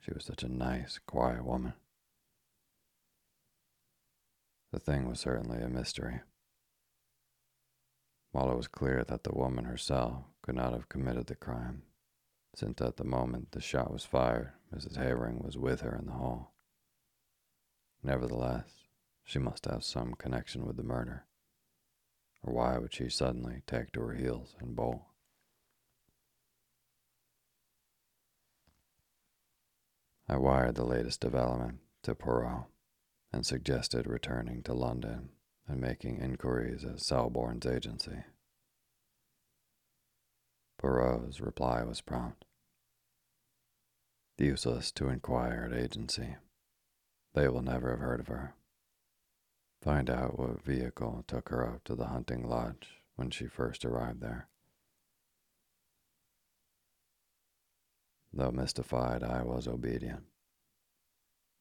She 0.01 0.11
was 0.11 0.25
such 0.25 0.41
a 0.41 0.49
nice, 0.49 0.99
quiet 1.05 1.45
woman. 1.45 1.73
The 4.71 4.79
thing 4.79 5.07
was 5.07 5.19
certainly 5.19 5.61
a 5.61 5.69
mystery. 5.69 6.21
While 8.31 8.51
it 8.51 8.57
was 8.57 8.67
clear 8.67 9.03
that 9.03 9.23
the 9.23 9.35
woman 9.35 9.65
herself 9.65 10.23
could 10.41 10.55
not 10.55 10.73
have 10.73 10.89
committed 10.89 11.27
the 11.27 11.35
crime, 11.35 11.83
since 12.55 12.81
at 12.81 12.97
the 12.97 13.03
moment 13.03 13.51
the 13.51 13.61
shot 13.61 13.91
was 13.91 14.03
fired, 14.03 14.53
Mrs. 14.73 14.95
Havering 14.95 15.39
was 15.39 15.57
with 15.57 15.81
her 15.81 15.95
in 15.95 16.07
the 16.07 16.13
hall. 16.13 16.53
Nevertheless, 18.01 18.87
she 19.23 19.37
must 19.37 19.65
have 19.65 19.83
some 19.83 20.15
connection 20.15 20.65
with 20.65 20.77
the 20.77 20.83
murder. 20.83 21.25
Or 22.41 22.53
why 22.53 22.77
would 22.79 22.93
she 22.93 23.09
suddenly 23.09 23.61
take 23.67 23.91
to 23.91 24.01
her 24.01 24.15
heels 24.15 24.55
and 24.59 24.75
bolt? 24.75 25.03
I 30.31 30.37
wired 30.37 30.75
the 30.75 30.85
latest 30.85 31.19
development 31.19 31.79
to 32.03 32.15
Poirot 32.15 32.67
and 33.33 33.45
suggested 33.45 34.07
returning 34.07 34.63
to 34.63 34.73
London 34.73 35.31
and 35.67 35.81
making 35.81 36.21
inquiries 36.21 36.85
at 36.85 37.01
Selborne's 37.01 37.65
agency. 37.65 38.23
Poirot's 40.79 41.41
reply 41.41 41.83
was 41.83 41.99
prompt. 41.99 42.45
Useless 44.37 44.89
to 44.93 45.09
inquire 45.09 45.69
at 45.69 45.77
agency. 45.77 46.37
They 47.35 47.49
will 47.49 47.61
never 47.61 47.89
have 47.89 47.99
heard 47.99 48.21
of 48.21 48.27
her. 48.27 48.55
Find 49.81 50.09
out 50.09 50.39
what 50.39 50.63
vehicle 50.63 51.25
took 51.27 51.49
her 51.49 51.67
up 51.67 51.83
to 51.83 51.95
the 51.95 52.07
hunting 52.07 52.47
lodge 52.47 53.01
when 53.17 53.31
she 53.31 53.47
first 53.47 53.83
arrived 53.83 54.21
there. 54.21 54.47
Though 58.33 58.51
mystified, 58.51 59.23
I 59.23 59.43
was 59.43 59.67
obedient. 59.67 60.23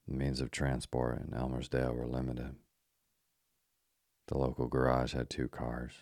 The 0.06 0.14
means 0.14 0.40
of 0.40 0.50
transport 0.50 1.20
in 1.20 1.34
Elmersdale 1.34 1.94
were 1.94 2.06
limited. 2.06 2.56
The 4.28 4.38
local 4.38 4.68
garage 4.68 5.12
had 5.12 5.28
two 5.28 5.48
cars, 5.48 5.92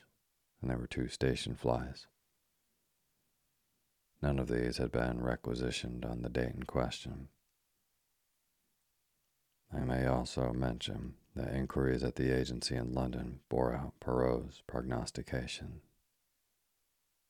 and 0.61 0.71
there 0.71 0.77
were 0.77 0.87
two 0.87 1.09
station 1.09 1.55
flies. 1.55 2.07
None 4.21 4.39
of 4.39 4.49
these 4.49 4.77
had 4.77 4.93
been 4.93 5.23
requisitioned 5.23 6.05
on 6.05 6.23
the 6.23 6.29
date 6.29 6.55
in 6.55 6.65
question. 6.65 7.29
I 9.73 9.81
may 9.81 10.07
also 10.07 10.53
mention 10.53 11.15
that 11.37 11.55
inquiries 11.55 12.03
at 12.03 12.17
the 12.17 12.31
agency 12.37 12.75
in 12.75 12.93
London 12.93 13.41
bore 13.49 13.75
out 13.75 13.95
Poirot's 14.01 14.63
prognostication. 14.67 15.81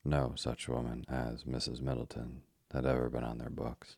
No 0.05 0.33
such 0.37 0.69
woman 0.69 1.05
as 1.09 1.45
Mrs. 1.45 1.81
Middleton 1.81 2.43
had 2.73 2.87
ever 2.87 3.09
been 3.09 3.25
on 3.25 3.39
their 3.39 3.51
books. 3.51 3.97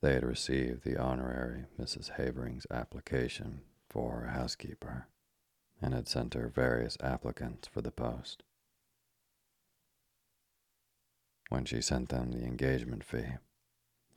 They 0.00 0.14
had 0.14 0.24
received 0.24 0.84
the 0.84 0.96
honorary 0.96 1.64
Mrs. 1.80 2.10
Havering's 2.16 2.66
application 2.70 3.62
for 3.88 4.24
a 4.24 4.32
housekeeper 4.32 5.06
and 5.80 5.94
had 5.94 6.08
sent 6.08 6.34
her 6.34 6.48
various 6.48 6.96
applicants 7.02 7.68
for 7.68 7.80
the 7.80 7.90
post. 7.90 8.42
When 11.48 11.64
she 11.64 11.80
sent 11.80 12.08
them 12.08 12.32
the 12.32 12.44
engagement 12.44 13.04
fee, 13.04 13.38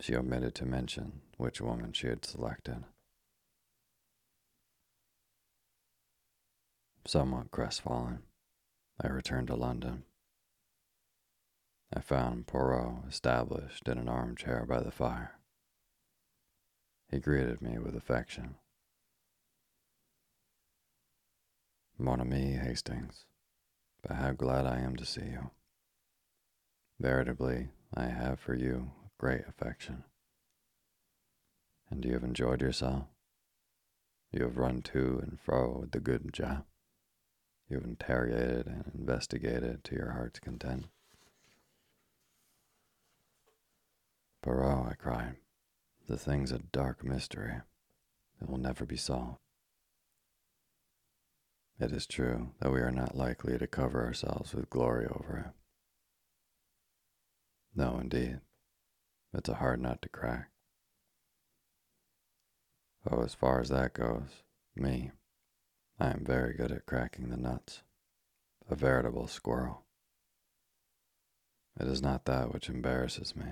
she 0.00 0.16
omitted 0.16 0.54
to 0.56 0.66
mention 0.66 1.20
which 1.36 1.60
woman 1.60 1.92
she 1.92 2.06
had 2.06 2.24
selected. 2.24 2.84
Somewhat 7.06 7.50
crestfallen, 7.50 8.22
I 9.00 9.08
returned 9.08 9.48
to 9.48 9.54
London. 9.54 10.04
I 11.94 12.00
found 12.00 12.46
Poirot 12.46 13.08
established 13.08 13.88
in 13.88 13.98
an 13.98 14.08
armchair 14.08 14.66
by 14.68 14.80
the 14.80 14.90
fire. 14.90 15.38
He 17.10 17.18
greeted 17.18 17.62
me 17.62 17.78
with 17.78 17.96
affection. 17.96 18.56
Mon 21.96 22.20
ami 22.20 22.52
Hastings, 22.52 23.24
but 24.02 24.16
how 24.16 24.32
glad 24.32 24.66
I 24.66 24.80
am 24.80 24.96
to 24.96 25.06
see 25.06 25.22
you. 25.22 25.50
Veritably, 27.00 27.70
I 27.94 28.06
have 28.06 28.38
for 28.38 28.54
you 28.54 28.90
great 29.18 29.42
affection. 29.48 30.04
And 31.90 32.04
you 32.04 32.12
have 32.12 32.24
enjoyed 32.24 32.60
yourself. 32.60 33.04
You 34.30 34.42
have 34.44 34.58
run 34.58 34.82
to 34.82 35.20
and 35.22 35.40
fro 35.40 35.78
with 35.80 35.92
the 35.92 36.00
good 36.00 36.32
Japp. 36.32 36.64
You 37.68 37.76
have 37.76 37.84
interrogated 37.84 38.66
and 38.66 38.92
investigated 38.94 39.84
to 39.84 39.94
your 39.94 40.12
heart's 40.12 40.38
content. 40.38 40.86
Poirot, 44.48 44.92
I 44.92 44.94
cried, 44.94 45.36
the 46.08 46.16
thing's 46.16 46.52
a 46.52 46.58
dark 46.58 47.04
mystery. 47.04 47.60
It 48.40 48.48
will 48.48 48.56
never 48.56 48.86
be 48.86 48.96
solved. 48.96 49.40
It 51.78 51.92
is 51.92 52.06
true 52.06 52.52
that 52.58 52.72
we 52.72 52.80
are 52.80 52.90
not 52.90 53.14
likely 53.14 53.58
to 53.58 53.66
cover 53.66 54.02
ourselves 54.02 54.54
with 54.54 54.70
glory 54.70 55.06
over 55.06 55.36
it. 55.48 55.52
No, 57.76 57.98
indeed. 57.98 58.40
It's 59.34 59.50
a 59.50 59.56
hard 59.56 59.82
nut 59.82 60.00
to 60.00 60.08
crack. 60.08 60.48
Oh, 63.10 63.22
as 63.22 63.34
far 63.34 63.60
as 63.60 63.68
that 63.68 63.92
goes, 63.92 64.44
me, 64.74 65.10
I 66.00 66.08
am 66.08 66.24
very 66.24 66.54
good 66.54 66.72
at 66.72 66.86
cracking 66.86 67.28
the 67.28 67.36
nuts. 67.36 67.82
A 68.70 68.74
veritable 68.74 69.26
squirrel. 69.26 69.84
It 71.78 71.86
is 71.86 72.00
not 72.00 72.24
that 72.24 72.50
which 72.50 72.70
embarrasses 72.70 73.36
me. 73.36 73.44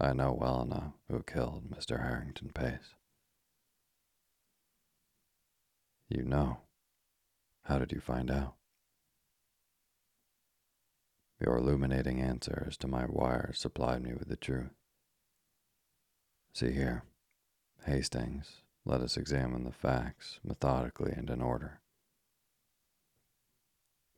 I 0.00 0.12
know 0.12 0.36
well 0.38 0.62
enough 0.62 0.92
who 1.08 1.22
killed 1.22 1.70
Mr. 1.70 2.02
Harrington 2.02 2.50
Pace. 2.52 2.94
You 6.08 6.22
know. 6.22 6.58
How 7.64 7.78
did 7.78 7.92
you 7.92 8.00
find 8.00 8.30
out? 8.30 8.54
Your 11.40 11.56
illuminating 11.56 12.20
answers 12.20 12.76
to 12.78 12.88
my 12.88 13.06
wires 13.06 13.58
supplied 13.58 14.02
me 14.02 14.12
with 14.12 14.28
the 14.28 14.36
truth. 14.36 14.74
See 16.52 16.72
here, 16.72 17.04
Hastings, 17.86 18.62
let 18.84 19.00
us 19.00 19.16
examine 19.16 19.64
the 19.64 19.72
facts 19.72 20.40
methodically 20.44 21.12
and 21.12 21.28
in 21.30 21.40
order. 21.40 21.80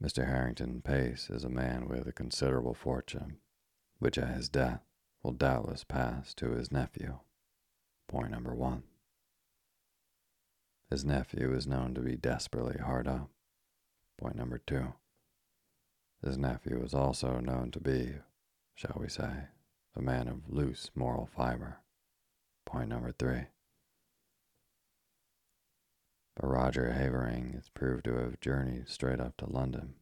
Mr. 0.03 0.27
Harrington 0.27 0.83
Pace 0.83 1.31
is 1.31 1.45
a 1.45 1.49
man 1.49 1.89
with 1.89 2.07
a 2.07 2.13
considerable 2.13 2.75
fortune, 2.75 3.39
which 3.99 4.19
at 4.19 4.35
his 4.35 4.49
death 4.49 4.86
will 5.27 5.33
doubtless 5.33 5.83
pass 5.83 6.33
to 6.33 6.53
his 6.53 6.71
nephew. 6.71 7.19
Point 8.09 8.31
number 8.31 8.55
one. 8.55 8.85
His 10.89 11.05
nephew 11.05 11.53
is 11.53 11.67
known 11.67 11.95
to 11.95 12.01
be 12.01 12.15
desperately 12.15 12.79
hard 12.79 13.09
up. 13.09 13.29
Point 14.21 14.37
number 14.37 14.59
two. 14.65 14.95
His 16.25 16.39
nephew 16.39 16.81
is 16.81 16.95
also 16.95 17.41
known 17.41 17.73
to 17.73 17.81
be, 17.81 18.13
shall 18.77 18.97
we 19.01 19.09
say, 19.09 19.49
a 19.97 20.01
man 20.01 20.29
of 20.29 20.49
loose 20.49 20.93
moral 20.95 21.27
fiber. 21.27 21.79
Point 22.65 22.89
number 22.89 23.11
three. 23.11 23.47
But 26.37 26.47
Roger 26.47 26.93
Havering 26.93 27.57
is 27.59 27.69
proved 27.69 28.05
to 28.05 28.15
have 28.15 28.39
journeyed 28.39 28.89
straight 28.89 29.19
up 29.19 29.37
to 29.39 29.51
London. 29.51 29.95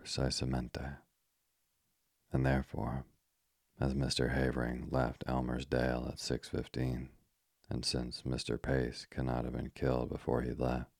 Precisamente. 0.00 0.98
And 2.32 2.46
therefore, 2.46 3.04
as 3.78 3.94
Mr. 3.94 4.32
Havering 4.32 4.88
left 4.90 5.24
Elmersdale 5.26 6.08
at 6.08 6.18
6.15, 6.18 7.08
and 7.68 7.84
since 7.84 8.22
Mr. 8.22 8.60
Pace 8.60 9.06
cannot 9.10 9.44
have 9.44 9.54
been 9.54 9.72
killed 9.74 10.08
before 10.08 10.42
he 10.42 10.52
left, 10.52 10.90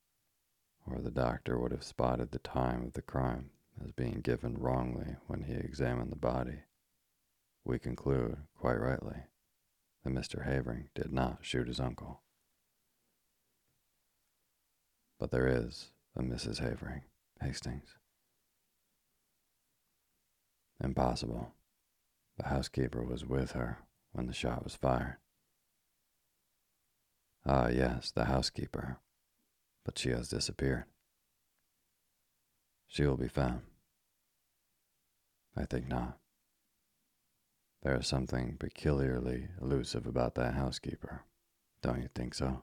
or 0.87 1.01
the 1.01 1.11
doctor 1.11 1.59
would 1.59 1.72
have 1.72 1.85
spotted 1.85 2.33
the 2.33 2.39
time 2.39 2.83
of 2.83 2.93
the 2.95 3.03
crime 3.03 3.51
as 3.83 3.93
being 3.93 4.20
given 4.20 4.59
wrongly 4.59 5.16
when 5.26 5.43
he 5.43 5.55
examined 5.55 6.11
the 6.11 6.16
body. 6.16 6.61
We 7.64 7.78
conclude, 7.78 8.39
quite 8.59 8.80
rightly, 8.80 9.22
that 10.03 10.12
Mr. 10.12 10.45
Havering 10.45 10.89
did 10.95 11.12
not 11.12 11.39
shoot 11.43 11.68
his 11.68 11.80
uncle. 11.80 12.22
But 15.18 15.30
there 15.30 15.47
is 15.47 15.93
a 16.16 16.22
Mrs. 16.22 16.59
Havering, 16.59 17.03
Hastings. 17.41 17.97
Impossible. 20.83 21.53
The 22.39 22.49
housekeeper 22.49 23.05
was 23.05 23.24
with 23.24 23.53
her 23.53 23.78
when 24.12 24.26
the 24.26 24.33
shot 24.33 24.64
was 24.64 24.74
fired. 24.74 25.16
Ah, 27.47 27.68
yes, 27.68 28.11
the 28.11 28.24
housekeeper 28.24 28.99
but 29.85 29.99
she 29.99 30.11
has 30.11 30.28
disappeared. 30.28 30.85
She 32.87 33.05
will 33.05 33.16
be 33.16 33.28
found. 33.28 33.62
I 35.57 35.64
think 35.64 35.89
not. 35.89 36.18
There 37.83 37.97
is 37.97 38.07
something 38.07 38.57
peculiarly 38.59 39.49
elusive 39.61 40.07
about 40.07 40.35
that 40.37 40.55
housekeeper. 40.55 41.22
Don't 41.83 42.03
you 42.03 42.09
think 42.14 42.35
so? 42.35 42.62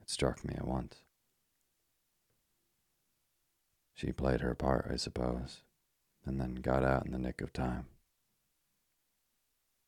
It 0.00 0.10
struck 0.10 0.44
me 0.44 0.54
at 0.56 0.66
once. 0.66 0.96
She 3.94 4.12
played 4.12 4.42
her 4.42 4.54
part, 4.54 4.88
I 4.92 4.96
suppose, 4.96 5.62
and 6.28 6.40
then 6.40 6.56
got 6.56 6.84
out 6.84 7.06
in 7.06 7.12
the 7.12 7.18
nick 7.18 7.40
of 7.40 7.52
time. 7.52 7.86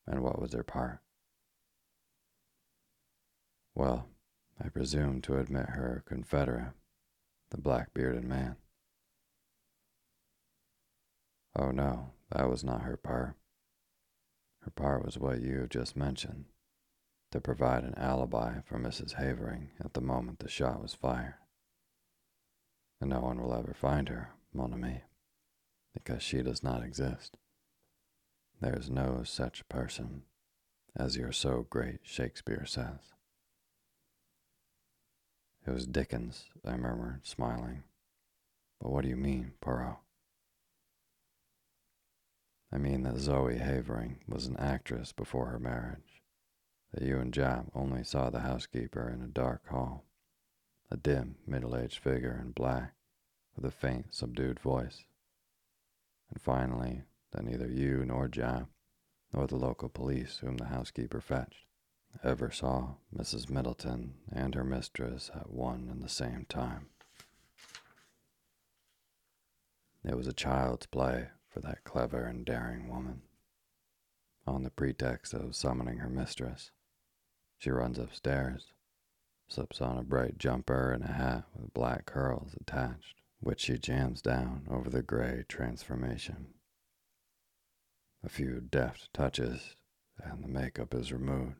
And 0.06 0.22
what 0.22 0.40
was 0.40 0.54
her 0.54 0.64
part? 0.64 1.00
Well, 3.74 4.08
I 4.62 4.68
presume 4.68 5.20
to 5.22 5.38
admit 5.38 5.70
her 5.70 6.02
confederate, 6.06 6.72
the 7.50 7.58
black 7.58 7.94
bearded 7.94 8.24
man. 8.24 8.56
Oh 11.56 11.70
no, 11.70 12.10
that 12.32 12.48
was 12.48 12.64
not 12.64 12.82
her 12.82 12.96
part. 12.96 13.36
Her 14.62 14.70
part 14.70 15.04
was 15.04 15.18
what 15.18 15.40
you 15.40 15.60
have 15.60 15.68
just 15.68 15.96
mentioned 15.96 16.46
to 17.32 17.40
provide 17.40 17.84
an 17.84 17.94
alibi 17.96 18.60
for 18.64 18.78
Mrs. 18.78 19.14
Havering 19.14 19.70
at 19.82 19.94
the 19.94 20.00
moment 20.00 20.40
the 20.40 20.48
shot 20.48 20.82
was 20.82 20.94
fired. 20.94 21.34
And 23.00 23.10
no 23.10 23.20
one 23.20 23.40
will 23.40 23.54
ever 23.54 23.72
find 23.72 24.08
her, 24.08 24.30
mon 24.52 24.72
ami, 24.72 25.02
because 25.94 26.22
she 26.22 26.42
does 26.42 26.62
not 26.62 26.82
exist. 26.82 27.36
There 28.60 28.76
is 28.78 28.90
no 28.90 29.22
such 29.24 29.68
person, 29.68 30.22
as 30.94 31.16
your 31.16 31.32
so 31.32 31.66
great 31.70 32.00
Shakespeare 32.02 32.64
says. 32.66 33.14
It 35.66 35.70
was 35.72 35.86
Dickens, 35.86 36.46
I 36.64 36.76
murmured, 36.76 37.26
smiling. 37.26 37.84
But 38.80 38.90
what 38.90 39.02
do 39.02 39.08
you 39.08 39.16
mean, 39.16 39.52
Poirot? 39.60 39.98
I 42.72 42.78
mean 42.78 43.02
that 43.02 43.18
Zoe 43.18 43.58
Havering 43.58 44.20
was 44.28 44.46
an 44.46 44.56
actress 44.56 45.12
before 45.12 45.46
her 45.46 45.58
marriage, 45.58 46.22
that 46.92 47.02
you 47.02 47.18
and 47.18 47.32
Japp 47.32 47.66
only 47.74 48.04
saw 48.04 48.30
the 48.30 48.40
housekeeper 48.40 49.08
in 49.08 49.22
a 49.22 49.26
dark 49.28 49.66
hall, 49.68 50.04
a 50.90 50.96
dim, 50.96 51.36
middle 51.46 51.76
aged 51.76 51.98
figure 51.98 52.38
in 52.40 52.52
black 52.52 52.94
with 53.56 53.64
a 53.64 53.70
faint, 53.70 54.14
subdued 54.14 54.60
voice, 54.60 55.04
and 56.30 56.40
finally 56.40 57.02
that 57.32 57.44
neither 57.44 57.68
you 57.68 58.04
nor 58.04 58.28
Japp, 58.28 58.68
nor 59.32 59.46
the 59.46 59.56
local 59.56 59.88
police 59.88 60.38
whom 60.38 60.56
the 60.56 60.66
housekeeper 60.66 61.20
fetched, 61.20 61.66
ever 62.24 62.50
saw 62.50 62.94
Mrs. 63.16 63.48
Middleton 63.50 64.14
and 64.32 64.54
her 64.54 64.64
mistress 64.64 65.30
at 65.34 65.50
one 65.50 65.88
and 65.90 66.02
the 66.02 66.08
same 66.08 66.44
time. 66.48 66.88
It 70.04 70.16
was 70.16 70.26
a 70.26 70.32
child's 70.32 70.86
play 70.86 71.28
for 71.48 71.60
that 71.60 71.84
clever 71.84 72.24
and 72.24 72.44
daring 72.44 72.88
woman. 72.88 73.22
On 74.46 74.62
the 74.62 74.70
pretext 74.70 75.34
of 75.34 75.54
summoning 75.54 75.98
her 75.98 76.08
mistress, 76.08 76.70
she 77.58 77.70
runs 77.70 77.98
upstairs, 77.98 78.72
slips 79.48 79.80
on 79.80 79.98
a 79.98 80.02
bright 80.02 80.38
jumper 80.38 80.90
and 80.92 81.04
a 81.04 81.12
hat 81.12 81.44
with 81.54 81.74
black 81.74 82.06
curls 82.06 82.54
attached, 82.58 83.19
which 83.40 83.60
she 83.60 83.78
jams 83.78 84.22
down 84.22 84.66
over 84.70 84.88
the 84.88 85.02
gray 85.02 85.44
transformation. 85.48 86.54
A 88.22 88.28
few 88.28 88.60
deft 88.60 89.12
touches, 89.12 89.76
and 90.22 90.44
the 90.44 90.48
makeup 90.48 90.94
is 90.94 91.12
removed. 91.12 91.56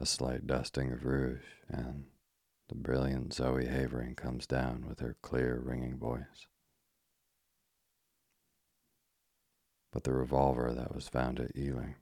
A 0.00 0.06
slight 0.06 0.46
dusting 0.46 0.92
of 0.92 1.04
rouge, 1.04 1.44
and 1.68 2.06
the 2.68 2.74
brilliant 2.74 3.32
Zoe 3.32 3.66
Havering 3.66 4.16
comes 4.16 4.46
down 4.46 4.86
with 4.88 5.00
her 5.00 5.16
clear, 5.22 5.60
ringing 5.62 5.98
voice. 5.98 6.46
but 9.94 10.02
the 10.02 10.12
revolver 10.12 10.74
that 10.74 10.92
was 10.92 11.08
found 11.08 11.38
at 11.38 11.56
Ealing. 11.56 11.94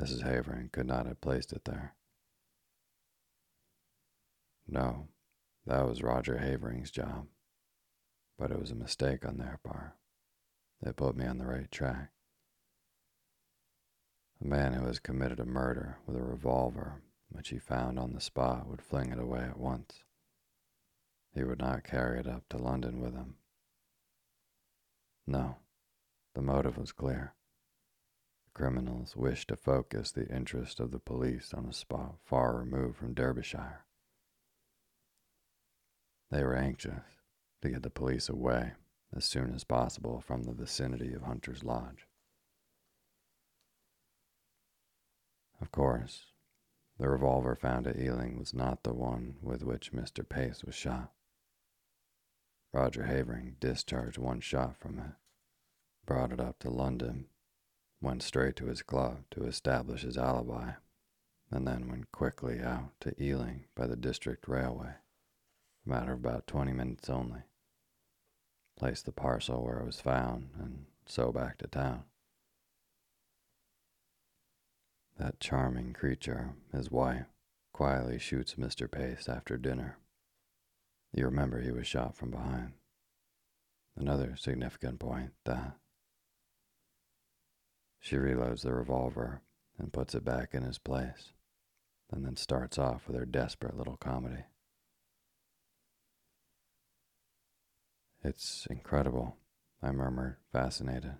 Mrs. 0.00 0.22
Havering 0.22 0.70
could 0.72 0.86
not 0.86 1.06
have 1.06 1.20
placed 1.20 1.52
it 1.52 1.66
there. 1.66 1.94
No, 4.66 5.08
that 5.66 5.86
was 5.86 6.02
Roger 6.02 6.38
Havering's 6.38 6.90
job, 6.90 7.26
but 8.38 8.50
it 8.50 8.60
was 8.60 8.70
a 8.70 8.76
mistake 8.76 9.24
on 9.24 9.38
their 9.38 9.58
part. 9.64 9.94
They 10.82 10.92
put 10.92 11.16
me 11.16 11.26
on 11.26 11.38
the 11.38 11.46
right 11.46 11.70
track. 11.70 12.10
A 14.40 14.46
man 14.46 14.74
who 14.74 14.86
has 14.86 14.98
committed 14.98 15.40
a 15.40 15.46
murder 15.46 15.98
with 16.06 16.16
a 16.16 16.22
revolver 16.22 17.02
which 17.30 17.48
he 17.48 17.58
found 17.58 17.98
on 17.98 18.12
the 18.12 18.20
spot 18.20 18.68
would 18.68 18.82
fling 18.82 19.10
it 19.10 19.18
away 19.18 19.40
at 19.40 19.58
once. 19.58 20.04
He 21.34 21.42
would 21.42 21.58
not 21.58 21.84
carry 21.84 22.20
it 22.20 22.28
up 22.28 22.48
to 22.50 22.58
London 22.58 23.00
with 23.00 23.14
him. 23.14 23.36
No, 25.26 25.56
the 26.34 26.42
motive 26.42 26.78
was 26.78 26.92
clear. 26.92 27.34
The 28.44 28.58
criminals 28.58 29.16
wished 29.16 29.48
to 29.48 29.56
focus 29.56 30.12
the 30.12 30.28
interest 30.28 30.78
of 30.78 30.92
the 30.92 30.98
police 30.98 31.52
on 31.52 31.66
a 31.66 31.72
spot 31.72 32.16
far 32.24 32.56
removed 32.56 32.96
from 32.96 33.14
Derbyshire. 33.14 33.84
They 36.30 36.42
were 36.42 36.54
anxious 36.54 37.15
to 37.62 37.70
get 37.70 37.82
the 37.82 37.90
police 37.90 38.28
away 38.28 38.72
as 39.14 39.24
soon 39.24 39.54
as 39.54 39.64
possible 39.64 40.20
from 40.20 40.42
the 40.42 40.52
vicinity 40.52 41.14
of 41.14 41.22
Hunter's 41.22 41.64
Lodge. 41.64 42.06
Of 45.60 45.72
course, 45.72 46.26
the 46.98 47.08
revolver 47.08 47.54
found 47.54 47.86
at 47.86 47.98
Ealing 47.98 48.38
was 48.38 48.52
not 48.52 48.82
the 48.82 48.92
one 48.92 49.36
with 49.42 49.62
which 49.62 49.92
Mr. 49.92 50.28
Pace 50.28 50.64
was 50.64 50.74
shot. 50.74 51.12
Roger 52.72 53.04
Havering 53.04 53.56
discharged 53.58 54.18
one 54.18 54.40
shot 54.40 54.76
from 54.76 54.98
it 54.98 55.12
brought 56.06 56.32
it 56.32 56.40
up 56.40 56.58
to 56.60 56.70
London, 56.70 57.26
went 58.00 58.22
straight 58.22 58.54
to 58.56 58.66
his 58.66 58.82
club 58.82 59.24
to 59.32 59.44
establish 59.44 60.02
his 60.02 60.16
alibi, 60.16 60.72
and 61.50 61.66
then 61.66 61.88
went 61.88 62.12
quickly 62.12 62.60
out 62.60 62.92
to 63.00 63.20
Ealing 63.20 63.64
by 63.74 63.86
the 63.86 63.96
district 63.96 64.46
railway, 64.46 64.94
a 65.86 65.90
matter 65.90 66.12
of 66.12 66.18
about 66.18 66.46
20 66.46 66.72
minutes 66.72 67.08
only. 67.08 67.42
Placed 68.78 69.06
the 69.06 69.12
parcel 69.12 69.64
where 69.64 69.78
it 69.78 69.86
was 69.86 70.00
found, 70.00 70.50
and 70.58 70.86
so 71.06 71.32
back 71.32 71.58
to 71.58 71.66
town. 71.66 72.04
That 75.18 75.40
charming 75.40 75.94
creature, 75.94 76.54
his 76.72 76.90
wife, 76.90 77.26
quietly 77.72 78.18
shoots 78.18 78.54
Mr. 78.54 78.90
Pace 78.90 79.28
after 79.28 79.56
dinner. 79.56 79.98
You 81.12 81.24
remember 81.24 81.60
he 81.60 81.70
was 81.70 81.86
shot 81.86 82.16
from 82.16 82.30
behind. 82.30 82.72
Another 83.96 84.36
significant 84.36 84.98
point 84.98 85.32
that 85.46 85.76
she 87.98 88.16
reloads 88.16 88.62
the 88.62 88.74
revolver 88.74 89.40
and 89.78 89.92
puts 89.92 90.14
it 90.14 90.24
back 90.24 90.52
in 90.52 90.62
its 90.62 90.78
place, 90.78 91.32
and 92.12 92.24
then 92.24 92.36
starts 92.36 92.78
off 92.78 93.06
with 93.06 93.16
her 93.16 93.24
desperate 93.24 93.76
little 93.76 93.96
comedy. 93.96 94.44
It's 98.26 98.66
incredible, 98.68 99.36
I 99.80 99.92
murmured, 99.92 100.38
fascinated. 100.50 101.14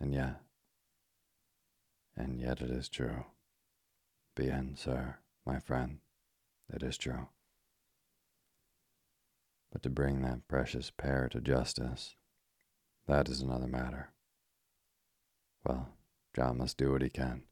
And 0.00 0.12
yet, 0.12 0.40
and 2.16 2.40
yet 2.40 2.60
it 2.60 2.68
is 2.68 2.88
true. 2.88 3.26
Bien, 4.34 4.74
sir, 4.76 5.18
my 5.46 5.60
friend, 5.60 6.00
it 6.68 6.82
is 6.82 6.98
true. 6.98 7.28
But 9.70 9.84
to 9.84 9.88
bring 9.88 10.22
that 10.22 10.48
precious 10.48 10.90
pair 10.90 11.28
to 11.28 11.40
justice, 11.40 12.16
that 13.06 13.28
is 13.28 13.40
another 13.40 13.68
matter. 13.68 14.08
Well, 15.64 15.90
John 16.34 16.58
must 16.58 16.76
do 16.76 16.90
what 16.90 17.02
he 17.02 17.08
can. 17.08 17.44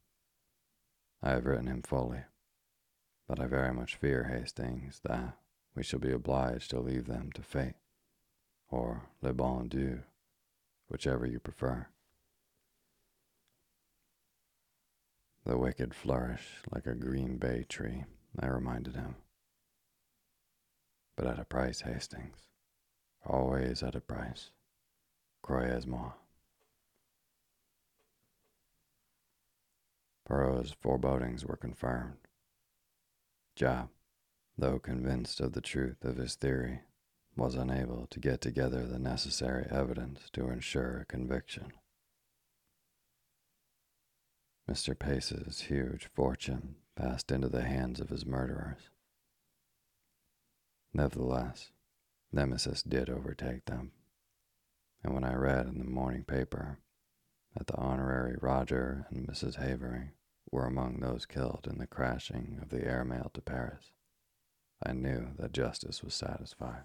I 1.23 1.31
have 1.31 1.47
written 1.47 1.69
him 1.69 1.83
fully, 1.83 2.25
but 3.29 3.39
I 3.39 3.47
very 3.47 3.73
much 3.73 3.95
fear, 3.95 4.25
Hastings, 4.25 5.01
that 5.05 5.39
we 5.77 5.85
shall 5.85 6.01
be 6.01 6.11
obliged 6.11 6.71
to 6.71 6.81
leave 6.81 7.07
them 7.07 7.31
to 7.37 7.43
fate, 7.43 7.77
or 8.75 9.03
le 9.23 9.33
bon 9.33 9.69
Dieu, 9.69 10.03
whichever 10.89 11.25
you 11.25 11.39
prefer. 11.39 11.87
The 15.47 15.57
wicked 15.57 15.95
flourish 15.95 16.43
like 16.73 16.87
a 16.87 16.97
green 16.97 17.37
bay 17.37 17.65
tree, 17.69 18.05
I 18.37 18.49
reminded 18.49 18.97
him. 18.97 19.15
But 21.17 21.29
at 21.29 21.39
a 21.39 21.45
price, 21.45 21.83
Hastings. 21.83 22.49
Always 23.25 23.81
at 23.85 23.95
a 23.95 24.01
price. 24.01 24.51
Croyez-moi. 25.45 26.11
Poirot's 30.29 30.75
forebodings 30.81 31.47
were 31.47 31.57
confirmed. 31.57 32.27
Japp, 33.57 33.91
though 34.59 34.81
convinced 34.81 35.39
of 35.39 35.53
the 35.53 35.61
truth 35.61 36.05
of 36.05 36.17
his 36.17 36.35
theory, 36.35 36.81
was 37.37 37.55
unable 37.55 38.07
to 38.11 38.21
get 38.21 38.41
together 38.41 38.87
the 38.87 38.99
necessary 38.99 39.67
evidence 39.71 40.29
to 40.33 40.49
ensure 40.49 40.99
a 40.99 41.05
conviction. 41.05 41.73
Mr. 44.71 44.99
Pace's 44.99 45.63
huge 45.63 46.09
fortune 46.15 46.77
passed 46.97 47.31
into 47.31 47.49
the 47.49 47.65
hands 47.65 48.01
of 48.01 48.09
his 48.09 48.25
murderers. 48.25 48.89
Nevertheless, 50.93 51.71
Nemesis 52.33 52.83
did 52.83 53.11
overtake 53.11 53.65
them, 53.67 53.93
and 55.03 55.13
when 55.13 55.25
I 55.25 55.35
read 55.35 55.67
in 55.67 55.79
the 55.79 55.85
morning 55.85 56.25
paper 56.25 56.79
that 57.57 57.67
the 57.67 57.77
Honorary 57.77 58.37
Roger 58.41 59.07
and 59.11 59.27
Mrs. 59.27 59.57
Havering 59.57 60.13
were 60.51 60.67
among 60.67 61.01
those 61.01 61.27
killed 61.27 61.67
in 61.71 61.79
the 61.79 61.87
crashing 61.87 62.59
of 62.63 62.71
the 62.71 62.85
air 62.85 63.05
mail 63.05 63.31
to 63.35 63.41
Paris. 63.41 63.91
I 64.85 64.93
knew 64.93 65.29
that 65.39 65.53
justice 65.53 66.03
was 66.03 66.15
satisfied. 66.15 66.85